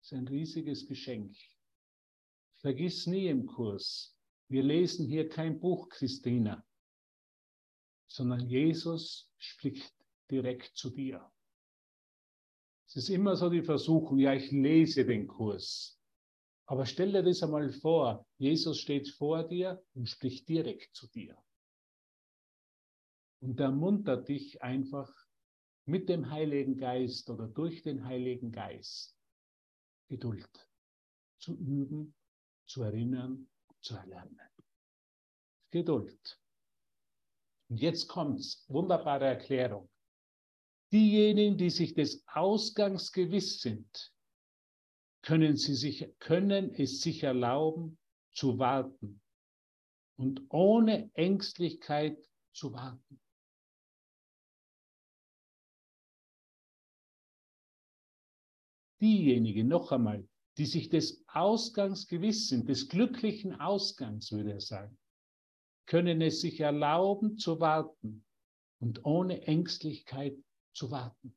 [0.00, 1.36] Das ist ein riesiges Geschenk.
[2.60, 4.16] Vergiss nie im Kurs.
[4.48, 6.64] Wir lesen hier kein Buch, Christina.
[8.08, 9.94] sondern Jesus spricht
[10.30, 11.30] direkt zu dir.
[12.90, 15.96] Es ist immer so die Versuchung, ja, ich lese den Kurs.
[16.66, 21.40] Aber stell dir das einmal vor, Jesus steht vor dir und spricht direkt zu dir.
[23.40, 25.08] Und ermuntert dich einfach
[25.84, 29.16] mit dem Heiligen Geist oder durch den Heiligen Geist
[30.08, 30.68] Geduld
[31.38, 32.12] zu üben,
[32.66, 33.48] zu erinnern,
[33.82, 34.50] zu erlernen.
[35.70, 36.40] Geduld.
[37.68, 38.64] Und jetzt kommt's.
[38.68, 39.88] Wunderbare Erklärung.
[40.92, 44.12] Diejenigen, die sich des Ausgangs gewiss sind,
[45.22, 47.98] können, sie sich, können es sich erlauben,
[48.32, 49.20] zu warten
[50.16, 52.18] und ohne Ängstlichkeit
[52.52, 53.20] zu warten.
[59.00, 60.28] Diejenigen, noch einmal,
[60.58, 64.98] die sich des Ausgangs gewiss sind, des glücklichen Ausgangs, würde er sagen,
[65.86, 68.24] können es sich erlauben zu warten
[68.78, 70.36] und ohne Ängstlichkeit
[70.72, 71.36] zu warten.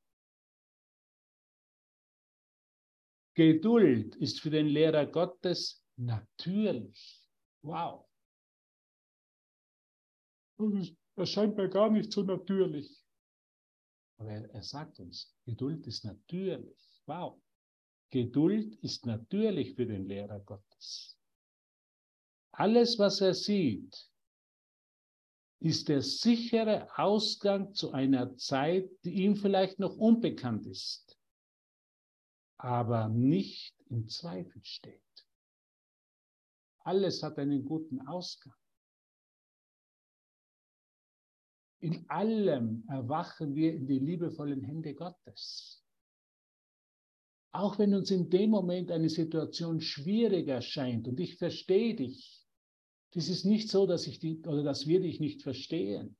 [3.35, 7.21] Geduld ist für den Lehrer Gottes natürlich.
[7.63, 8.07] Wow.
[11.15, 13.03] Das scheint mir gar nicht so natürlich.
[14.17, 17.01] Aber er, er sagt uns, Geduld ist natürlich.
[17.07, 17.41] Wow.
[18.11, 21.17] Geduld ist natürlich für den Lehrer Gottes.
[22.51, 24.12] Alles, was er sieht,
[25.63, 31.17] ist der sichere Ausgang zu einer Zeit, die ihm vielleicht noch unbekannt ist,
[32.57, 35.01] aber nicht im Zweifel steht.
[36.79, 38.53] Alles hat einen guten Ausgang.
[41.79, 45.81] In allem erwachen wir in die liebevollen Hände Gottes.
[47.53, 52.42] Auch wenn uns in dem Moment eine Situation schwierig erscheint und ich verstehe dich,
[53.13, 56.17] das ist nicht so, dass ich die, oder dass wir dich nicht verstehen.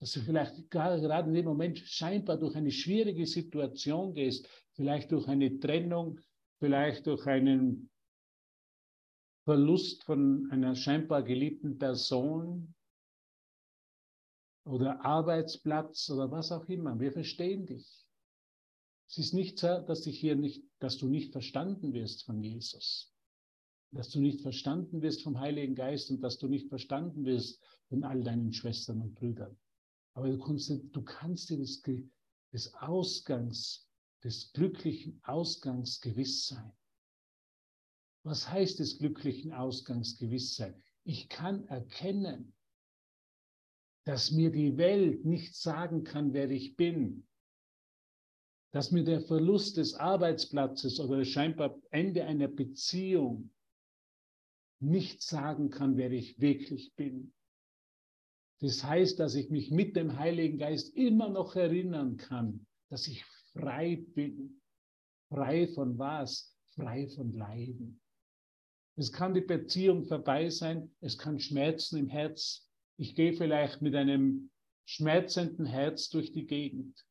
[0.00, 5.26] Dass du vielleicht gerade in dem Moment scheinbar durch eine schwierige Situation gehst, vielleicht durch
[5.26, 6.20] eine Trennung,
[6.58, 7.90] vielleicht durch einen
[9.44, 12.74] Verlust von einer scheinbar geliebten Person
[14.64, 16.98] oder Arbeitsplatz oder was auch immer.
[16.98, 18.06] Wir verstehen dich.
[19.08, 23.13] Es ist nicht so, dass dich hier nicht, dass du nicht verstanden wirst von Jesus
[23.94, 28.04] dass du nicht verstanden wirst vom Heiligen Geist und dass du nicht verstanden wirst von
[28.04, 29.56] all deinen Schwestern und Brüdern.
[30.14, 31.82] Aber du kannst, du kannst dir des,
[32.52, 33.88] des Ausgangs,
[34.22, 36.72] des glücklichen Ausgangs gewiss sein.
[38.24, 40.82] Was heißt des glücklichen Ausgangs gewiss sein?
[41.04, 42.54] Ich kann erkennen,
[44.04, 47.26] dass mir die Welt nicht sagen kann, wer ich bin,
[48.72, 53.53] dass mir der Verlust des Arbeitsplatzes oder das scheinbar Ende einer Beziehung
[54.84, 57.32] nicht sagen kann, wer ich wirklich bin.
[58.60, 63.24] Das heißt, dass ich mich mit dem Heiligen Geist immer noch erinnern kann, dass ich
[63.52, 64.60] frei bin.
[65.28, 66.56] Frei von was?
[66.74, 68.00] Frei von Leiden.
[68.96, 72.68] Es kann die Beziehung vorbei sein, es kann Schmerzen im Herz.
[72.96, 74.50] Ich gehe vielleicht mit einem
[74.86, 77.04] schmerzenden Herz durch die Gegend.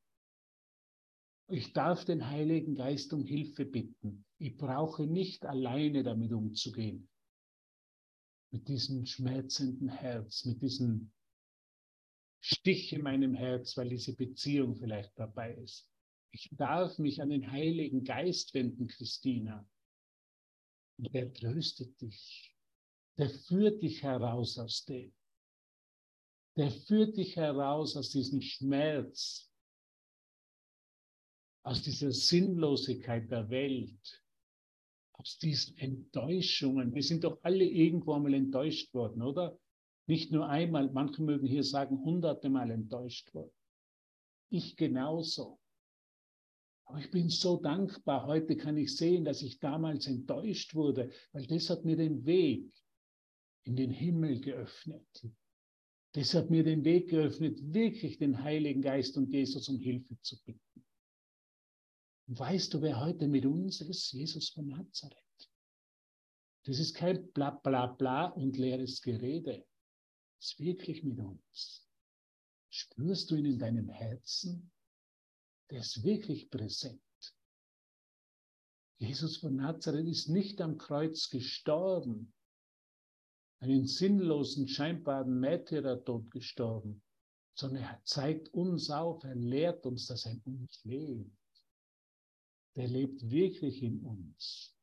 [1.49, 4.25] Ich darf den Heiligen Geist um Hilfe bitten.
[4.37, 7.09] Ich brauche nicht alleine damit umzugehen
[8.53, 11.11] mit diesem schmerzenden Herz, mit diesem
[12.39, 15.89] Stich in meinem Herz, weil diese Beziehung vielleicht dabei ist.
[16.31, 19.67] Ich darf mich an den Heiligen Geist wenden, Christina.
[20.97, 22.55] Und der tröstet dich.
[23.17, 25.11] Der führt dich heraus aus dem.
[26.55, 29.51] Der führt dich heraus aus diesem Schmerz,
[31.63, 34.22] aus dieser Sinnlosigkeit der Welt,
[35.23, 36.93] aus diesen Enttäuschungen.
[36.93, 39.57] Wir sind doch alle irgendwo einmal enttäuscht worden, oder?
[40.05, 43.53] Nicht nur einmal, manche mögen hier sagen, hunderte Mal enttäuscht worden.
[44.49, 45.59] Ich genauso.
[46.83, 48.27] Aber ich bin so dankbar.
[48.27, 52.69] Heute kann ich sehen, dass ich damals enttäuscht wurde, weil das hat mir den Weg
[53.63, 55.25] in den Himmel geöffnet.
[56.11, 60.35] Das hat mir den Weg geöffnet, wirklich den Heiligen Geist und Jesus um Hilfe zu
[60.43, 60.82] bitten.
[62.27, 64.13] Weißt du, wer heute mit uns ist?
[64.13, 65.17] Jesus von Nazareth.
[66.63, 69.65] Das ist kein bla bla bla und leeres Gerede.
[70.39, 71.85] Das ist wirklich mit uns.
[72.69, 74.71] Spürst du ihn in deinem Herzen?
[75.69, 77.01] Der ist wirklich präsent.
[78.99, 82.33] Jesus von Nazareth ist nicht am Kreuz gestorben,
[83.59, 87.03] einen sinnlosen, scheinbaren Märtyrertod gestorben,
[87.53, 91.42] sondern er zeigt uns auf, er lehrt uns, dass er uns lebt
[92.75, 94.75] der lebt wirklich in uns.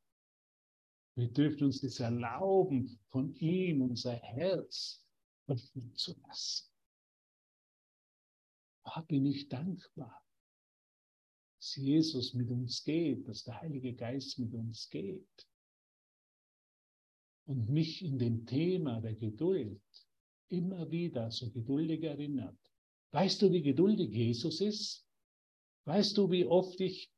[1.17, 5.05] Wir dürfen uns das erlauben, von ihm unser Herz
[5.47, 6.71] erfüllen zu lassen.
[8.85, 10.25] Ah, bin ich dankbar,
[11.59, 15.49] dass Jesus mit uns geht, dass der Heilige Geist mit uns geht
[17.45, 19.83] und mich in dem Thema der Geduld
[20.49, 22.59] immer wieder so geduldig erinnert.
[23.13, 25.07] Weißt du, wie geduldig Jesus ist?
[25.85, 27.13] Weißt du, wie oft ich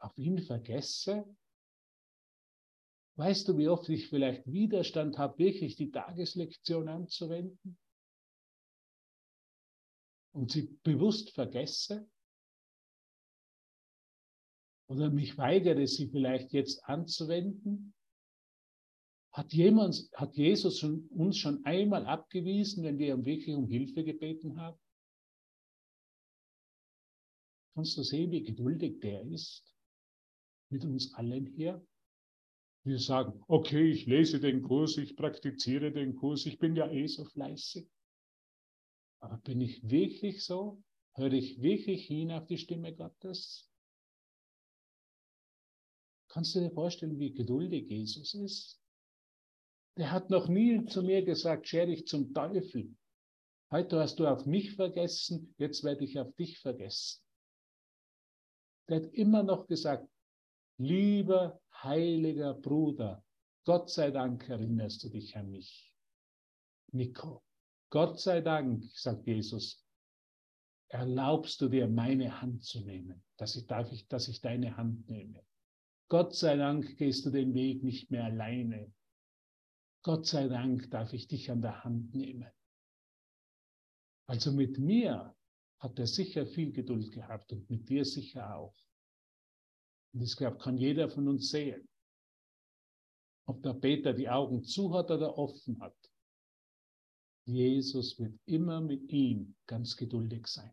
[0.00, 1.24] auf ihn vergesse?
[3.16, 7.78] Weißt du, wie oft ich vielleicht Widerstand habe, wirklich die Tageslektion anzuwenden?
[10.32, 12.08] Und sie bewusst vergesse?
[14.88, 17.94] Oder mich weigere, sie vielleicht jetzt anzuwenden?
[19.32, 24.80] Hat, jemand, hat Jesus uns schon einmal abgewiesen, wenn wir wirklich um Hilfe gebeten haben?
[27.74, 29.70] Kannst du sehen, wie geduldig der ist
[30.70, 31.84] mit uns allen hier?
[32.84, 37.06] Wir sagen, okay, ich lese den Kurs, ich praktiziere den Kurs, ich bin ja eh
[37.06, 37.86] so fleißig.
[39.20, 40.82] Aber bin ich wirklich so?
[41.14, 43.70] Höre ich wirklich hin auf die Stimme Gottes?
[46.28, 48.80] Kannst du dir vorstellen, wie geduldig Jesus ist?
[49.98, 52.94] Der hat noch nie zu mir gesagt, scher dich zum Teufel.
[53.70, 57.22] Heute hast du auf mich vergessen, jetzt werde ich auf dich vergessen.
[58.88, 60.08] Der hat immer noch gesagt,
[60.80, 63.22] lieber heiliger Bruder,
[63.64, 65.94] Gott sei Dank erinnerst du dich an mich.
[66.92, 67.42] Nico,
[67.90, 69.84] Gott sei Dank, sagt Jesus,
[70.88, 75.08] erlaubst du dir, meine Hand zu nehmen, dass ich, darf ich, dass ich deine Hand
[75.08, 75.44] nehme.
[76.08, 78.92] Gott sei Dank gehst du den Weg nicht mehr alleine.
[80.02, 82.50] Gott sei Dank darf ich dich an der Hand nehmen.
[84.26, 85.36] Also mit mir
[85.78, 88.74] hat er sicher viel Geduld gehabt und mit dir sicher auch.
[90.12, 91.88] Und das glaube kann jeder von uns sehen.
[93.46, 95.96] Ob der Peter die Augen zu hat oder offen hat.
[97.46, 100.72] Jesus wird immer mit ihm ganz geduldig sein.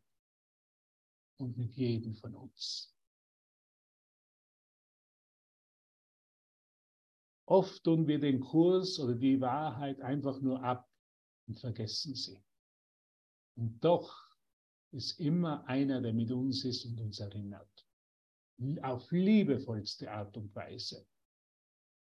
[1.37, 2.93] Und mit jedem von uns.
[7.45, 10.89] Oft tun wir den Kurs oder die Wahrheit einfach nur ab
[11.47, 12.43] und vergessen sie.
[13.55, 14.13] Und doch
[14.91, 17.76] ist immer einer, der mit uns ist und uns erinnert
[18.81, 21.05] auf liebevollste Art und Weise.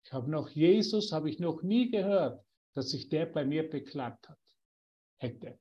[0.03, 4.29] Ich habe noch Jesus, habe ich noch nie gehört, dass sich der bei mir beklagt
[4.29, 4.39] hat,
[5.17, 5.59] hätte.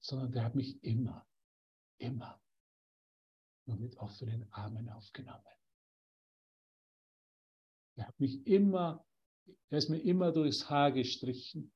[0.00, 1.26] Sondern der hat mich immer,
[1.98, 2.40] immer
[3.66, 5.42] nur mit offenen Armen aufgenommen.
[7.96, 9.04] Er hat mich immer,
[9.70, 11.72] er ist mir immer durchs Haar gestrichen.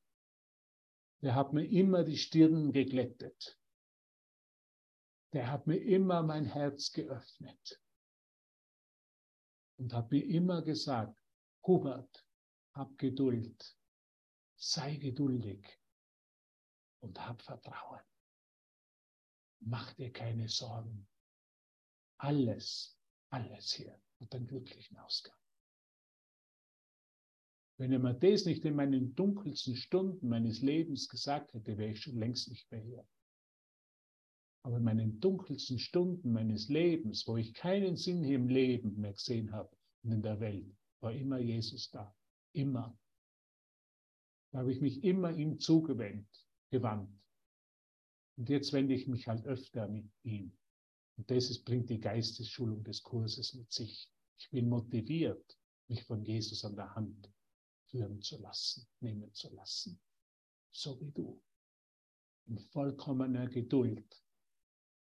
[1.22, 3.59] Er hat mir immer die Stirn geglättet
[5.32, 7.80] der hat mir immer mein Herz geöffnet
[9.76, 11.18] und hat mir immer gesagt,
[11.66, 12.26] Hubert,
[12.74, 13.76] hab Geduld,
[14.56, 15.78] sei geduldig
[17.00, 18.00] und hab Vertrauen.
[19.60, 21.06] Mach dir keine Sorgen.
[22.18, 22.98] Alles,
[23.30, 25.36] alles hier hat einen glücklichen Ausgang.
[27.76, 32.02] Wenn er mir das nicht in meinen dunkelsten Stunden meines Lebens gesagt hätte, wäre ich
[32.02, 33.08] schon längst nicht mehr hier.
[34.62, 39.52] Aber in meinen dunkelsten Stunden meines Lebens, wo ich keinen Sinn im Leben mehr gesehen
[39.52, 42.14] habe und in der Welt, war immer Jesus da.
[42.52, 42.98] Immer.
[44.50, 46.28] Da habe ich mich immer ihm zugewendet,
[46.70, 47.10] gewandt.
[48.36, 50.52] Und jetzt wende ich mich halt öfter mit ihm.
[51.16, 54.10] Und das ist, bringt die Geistesschulung des Kurses mit sich.
[54.38, 55.58] Ich bin motiviert,
[55.88, 57.30] mich von Jesus an der Hand
[57.86, 60.00] führen zu lassen, nehmen zu lassen.
[60.70, 61.42] So wie du.
[62.46, 64.22] In vollkommener Geduld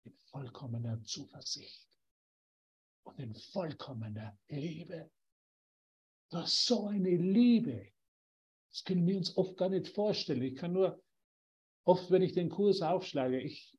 [0.05, 1.89] in vollkommener Zuversicht
[3.05, 5.11] und in vollkommener Liebe.
[6.31, 7.93] Du hast so eine Liebe.
[8.71, 10.43] Das können wir uns oft gar nicht vorstellen.
[10.43, 11.03] Ich kann nur,
[11.85, 13.77] oft wenn ich den Kurs aufschlage, ich,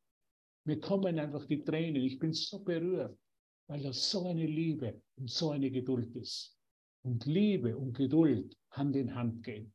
[0.65, 2.03] mir kommen einfach die Tränen.
[2.03, 3.17] Ich bin so berührt,
[3.67, 6.57] weil das so eine Liebe und so eine Geduld ist.
[7.03, 9.73] Und Liebe und Geduld Hand in Hand gehen.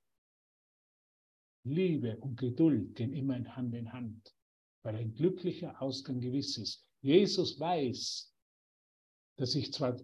[1.65, 4.34] Liebe und Geduld gehen immer Hand in Hand
[4.85, 6.87] weil ein glücklicher Ausgang gewiss ist.
[7.01, 8.33] Jesus weiß,
[9.37, 9.97] dass, ich zwar,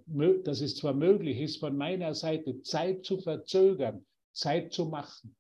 [0.45, 5.37] dass es zwar möglich ist, von meiner Seite Zeit zu verzögern, Zeit zu machen.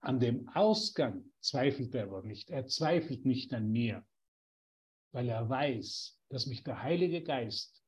[0.00, 2.50] An dem Ausgang zweifelt er aber nicht.
[2.50, 4.04] Er zweifelt nicht an mir,
[5.12, 7.82] weil er weiß, dass mich der Heilige Geist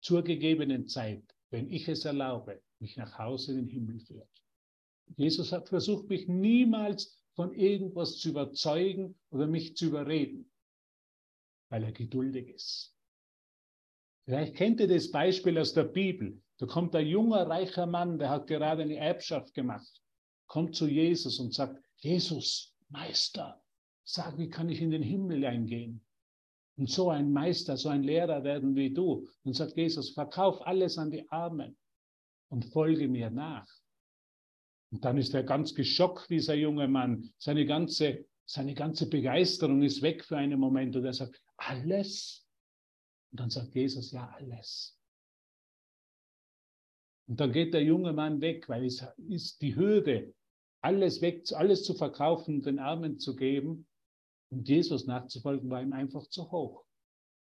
[0.00, 4.28] zur gegebenen Zeit, wenn ich es erlaube, mich nach Hause in den Himmel führt.
[5.16, 10.50] Jesus hat versucht, mich niemals von irgendwas zu überzeugen oder mich zu überreden,
[11.70, 12.94] weil er geduldig ist.
[14.24, 16.40] Vielleicht kennt ihr das Beispiel aus der Bibel.
[16.58, 20.00] Da kommt ein junger, reicher Mann, der hat gerade eine Erbschaft gemacht,
[20.46, 23.60] kommt zu Jesus und sagt, Jesus, Meister,
[24.04, 26.04] sag, wie kann ich in den Himmel eingehen?
[26.76, 29.28] Und so ein Meister, so ein Lehrer werden wie du.
[29.44, 31.76] Und sagt Jesus, verkauf alles an die Armen
[32.48, 33.68] und folge mir nach.
[34.92, 37.32] Und dann ist er ganz geschockt, dieser junge Mann.
[37.38, 42.46] Seine ganze, seine ganze Begeisterung ist weg für einen Moment und er sagt, alles?
[43.30, 44.98] Und dann sagt Jesus, ja, alles.
[47.26, 50.34] Und dann geht der junge Mann weg, weil es ist die Hürde,
[50.82, 53.86] alles weg, alles zu verkaufen, den Armen zu geben
[54.50, 56.84] und Jesus nachzufolgen, war ihm einfach zu hoch.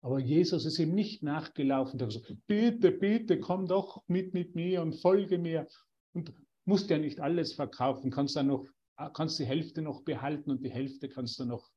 [0.02, 1.98] Aber Jesus ist ihm nicht nachgelaufen.
[1.98, 5.66] Er hat gesagt, bitte, bitte, komm doch mit mit mir und folge mir.
[6.12, 6.32] Und
[6.64, 8.66] musst ja nicht alles verkaufen, kannst dann noch,
[9.14, 11.70] kannst die Hälfte noch behalten und die Hälfte kannst du noch,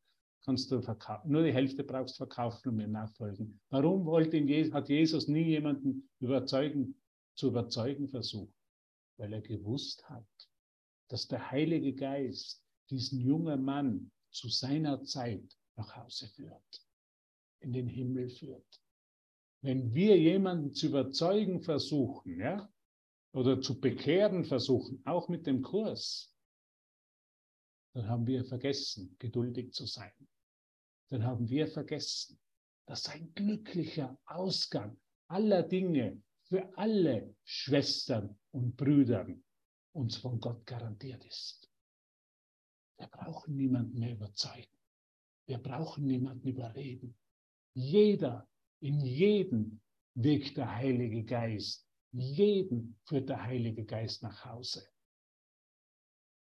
[0.44, 1.32] kannst du verkaufen.
[1.32, 3.60] Nur die Hälfte brauchst du verkaufen und mir nachfolgen.
[3.70, 7.02] Warum wollte ihn, hat Jesus nie jemanden überzeugen,
[7.36, 8.54] zu überzeugen versucht?
[9.18, 10.28] Weil er gewusst hat,
[11.08, 16.86] dass der Heilige Geist diesen jungen Mann zu seiner Zeit nach Hause führt,
[17.60, 18.82] in den Himmel führt.
[19.62, 22.70] Wenn wir jemanden zu überzeugen versuchen, ja,
[23.36, 26.34] oder zu bekehren versuchen, auch mit dem Kurs,
[27.94, 30.14] dann haben wir vergessen, geduldig zu sein.
[31.10, 32.40] Dann haben wir vergessen,
[32.86, 39.28] dass ein glücklicher Ausgang aller Dinge für alle Schwestern und Brüder
[39.94, 41.70] uns von Gott garantiert ist.
[42.98, 44.78] Wir brauchen niemanden mehr überzeugen.
[45.46, 47.18] Wir brauchen niemanden überreden.
[47.74, 48.48] Jeder,
[48.80, 49.82] in jedem
[50.14, 51.85] wirkt der Heilige Geist.
[52.18, 54.88] Jeden führt der Heilige Geist nach Hause.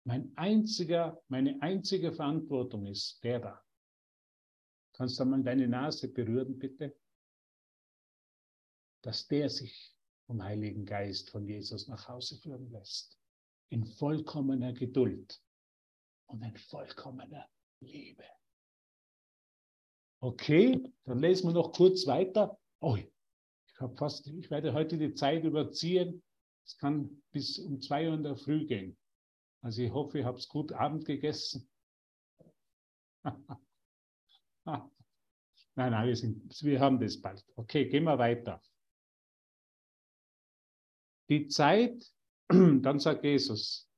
[0.05, 3.65] Mein einziger, meine einzige Verantwortung ist der da.
[4.95, 6.95] Kannst du mal deine Nase berühren, bitte?
[9.01, 9.95] Dass der sich
[10.27, 13.19] vom Heiligen Geist von Jesus nach Hause führen lässt.
[13.69, 15.41] In vollkommener Geduld
[16.27, 17.49] und in vollkommener
[17.79, 18.25] Liebe.
[20.21, 22.59] Okay, dann lesen wir noch kurz weiter.
[22.79, 22.97] Oh,
[23.73, 26.23] ich habe fast, ich werde heute die Zeit überziehen.
[26.65, 28.97] Es kann bis um zwei Uhr in der Früh gehen.
[29.61, 31.67] Also ich hoffe, ihr habt gut Abend gegessen.
[33.25, 34.91] nein,
[35.75, 37.43] nein, wir, sind, wir haben das bald.
[37.55, 38.61] Okay, gehen wir weiter.
[41.29, 42.13] Die Zeit,
[42.49, 43.89] dann sagt Jesus,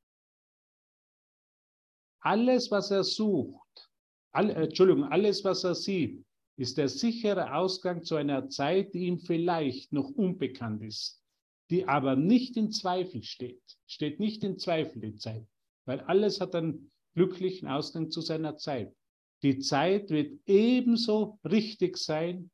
[2.20, 3.92] alles, was er sucht,
[4.32, 6.26] all, äh, Entschuldigung, alles, was er sieht,
[6.58, 11.22] ist der sichere Ausgang zu einer Zeit, die ihm vielleicht noch unbekannt ist,
[11.70, 13.64] die aber nicht in Zweifel steht.
[13.88, 15.46] Steht nicht in Zweifel die Zeit,
[15.86, 18.96] weil alles hat einen glücklichen Ausgang zu seiner Zeit.
[19.44, 22.50] Die Zeit wird ebenso richtig sein,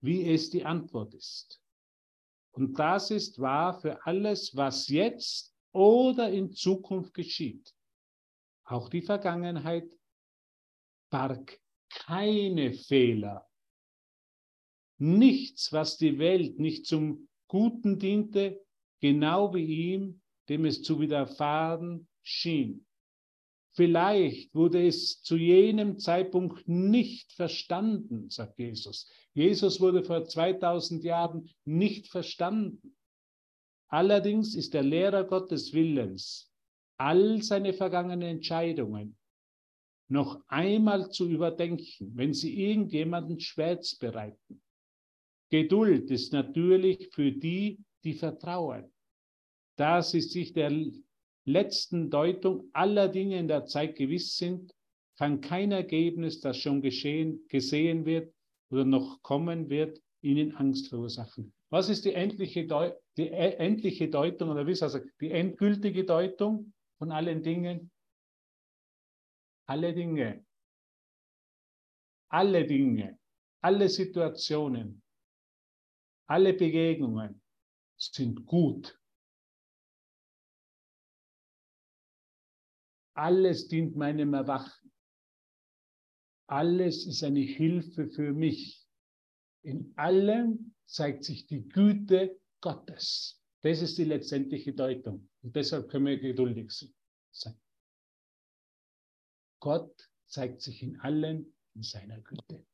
[0.00, 1.60] wie es die Antwort ist.
[2.52, 7.74] Und das ist wahr für alles, was jetzt oder in Zukunft geschieht.
[8.64, 9.90] Auch die Vergangenheit
[11.10, 11.60] barg
[11.90, 13.46] keine Fehler.
[14.98, 18.60] Nichts, was die Welt nicht zum Guten diente,
[19.00, 22.86] genau wie ihm, dem es zu widerfahren schien.
[23.72, 29.10] Vielleicht wurde es zu jenem Zeitpunkt nicht verstanden, sagt Jesus.
[29.32, 32.96] Jesus wurde vor 2000 Jahren nicht verstanden.
[33.88, 36.52] Allerdings ist der Lehrer Gottes Willens
[36.96, 39.16] all seine vergangenen Entscheidungen
[40.08, 44.62] noch einmal zu überdenken, wenn sie irgendjemanden Schmerz bereiten.
[45.50, 48.92] Geduld ist natürlich für die, die vertrauen.
[49.76, 50.72] Da sie sich der
[51.44, 54.74] letzten Deutung aller Dinge in der Zeit gewiss sind,
[55.16, 58.32] kann kein Ergebnis, das schon geschehen, gesehen wird
[58.70, 61.52] oder noch kommen wird, ihnen Angst verursachen.
[61.70, 66.72] Was ist die endliche, Deu die e-, endliche Deutung oder wie sagen, die endgültige Deutung?
[66.98, 67.90] von allen Dingen?
[69.66, 70.44] Alle Dinge,
[72.28, 73.18] alle Dinge,
[73.62, 75.02] alle Situationen,
[76.26, 77.40] alle Begegnungen
[77.96, 78.98] sind gut.
[83.16, 84.92] Alles dient meinem Erwachen.
[86.46, 88.86] Alles ist eine Hilfe für mich.
[89.62, 93.40] In allem zeigt sich die Güte Gottes.
[93.62, 95.30] Das ist die letztendliche Deutung.
[95.42, 96.70] Und deshalb können wir geduldig
[97.30, 97.58] sein.
[99.64, 102.66] Gott zeigt sich in allen in seiner Güte.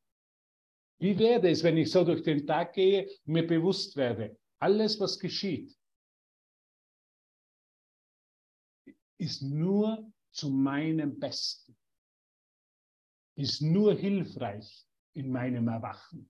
[0.99, 4.99] Wie wäre es, wenn ich so durch den Tag gehe und mir bewusst werde, alles,
[4.99, 5.78] was geschieht,
[9.18, 11.76] ist nur zu meinem Besten,
[13.36, 16.28] ist nur hilfreich in meinem Erwachen.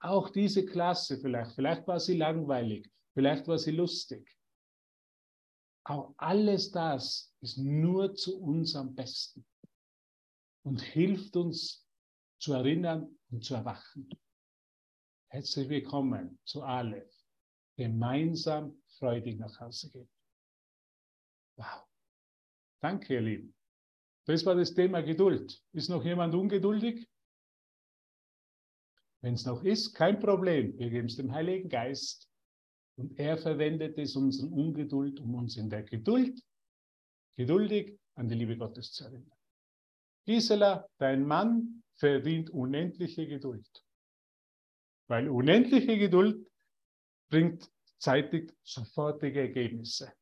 [0.00, 4.26] Auch diese Klasse vielleicht, vielleicht war sie langweilig, Vielleicht war sie lustig.
[5.84, 9.44] Auch alles das ist nur zu unserem Besten
[10.64, 11.88] und hilft uns
[12.38, 14.08] zu erinnern und zu erwachen.
[15.28, 17.12] Herzlich willkommen zu Aleph.
[17.76, 20.10] Gemeinsam freudig nach Hause gehen.
[21.56, 21.88] Wow.
[22.80, 23.54] Danke, ihr Lieben.
[24.26, 25.64] Das war das Thema Geduld.
[25.72, 27.08] Ist noch jemand ungeduldig?
[29.20, 30.78] Wenn es noch ist, kein Problem.
[30.78, 32.31] Wir geben es dem Heiligen Geist
[32.96, 36.42] und er verwendet es unseren Ungeduld, um uns in der Geduld,
[37.36, 39.32] geduldig an die Liebe Gottes zu erinnern.
[40.26, 43.66] Gisela, dein Mann verdient unendliche Geduld.
[45.08, 46.46] Weil unendliche Geduld
[47.28, 50.12] bringt zeitig sofortige Ergebnisse.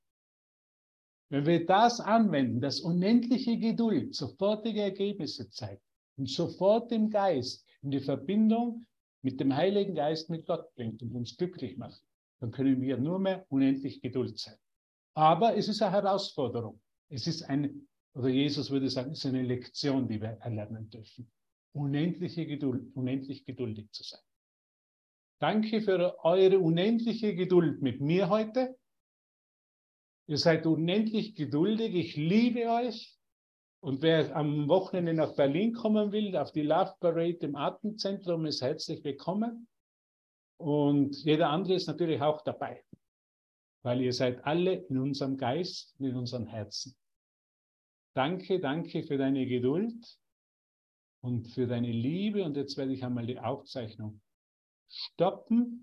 [1.28, 5.82] Wenn wir das anwenden, dass unendliche Geduld sofortige Ergebnisse zeigt
[6.16, 8.86] und sofort im Geist in die Verbindung
[9.22, 12.02] mit dem Heiligen Geist mit Gott bringt und uns glücklich macht,
[12.40, 14.56] dann können wir nur mehr unendlich Geduld sein.
[15.14, 16.80] Aber es ist eine Herausforderung.
[17.08, 17.74] Es ist eine,
[18.14, 21.30] oder Jesus würde sagen, es ist eine Lektion, die wir erlernen dürfen.
[21.72, 24.20] Unendliche Geduld, unendlich geduldig zu sein.
[25.40, 28.76] Danke für eure unendliche Geduld mit mir heute.
[30.26, 31.94] Ihr seid unendlich geduldig.
[31.94, 33.18] Ich liebe euch.
[33.82, 38.60] Und wer am Wochenende nach Berlin kommen will, auf die Love Parade im Atemzentrum, ist
[38.60, 39.66] herzlich willkommen.
[40.60, 42.84] Und jeder andere ist natürlich auch dabei,
[43.82, 46.94] weil ihr seid alle in unserem Geist, in unserem Herzen.
[48.14, 50.18] Danke, danke für deine Geduld
[51.22, 52.44] und für deine Liebe.
[52.44, 54.20] Und jetzt werde ich einmal die Aufzeichnung
[54.86, 55.78] stoppen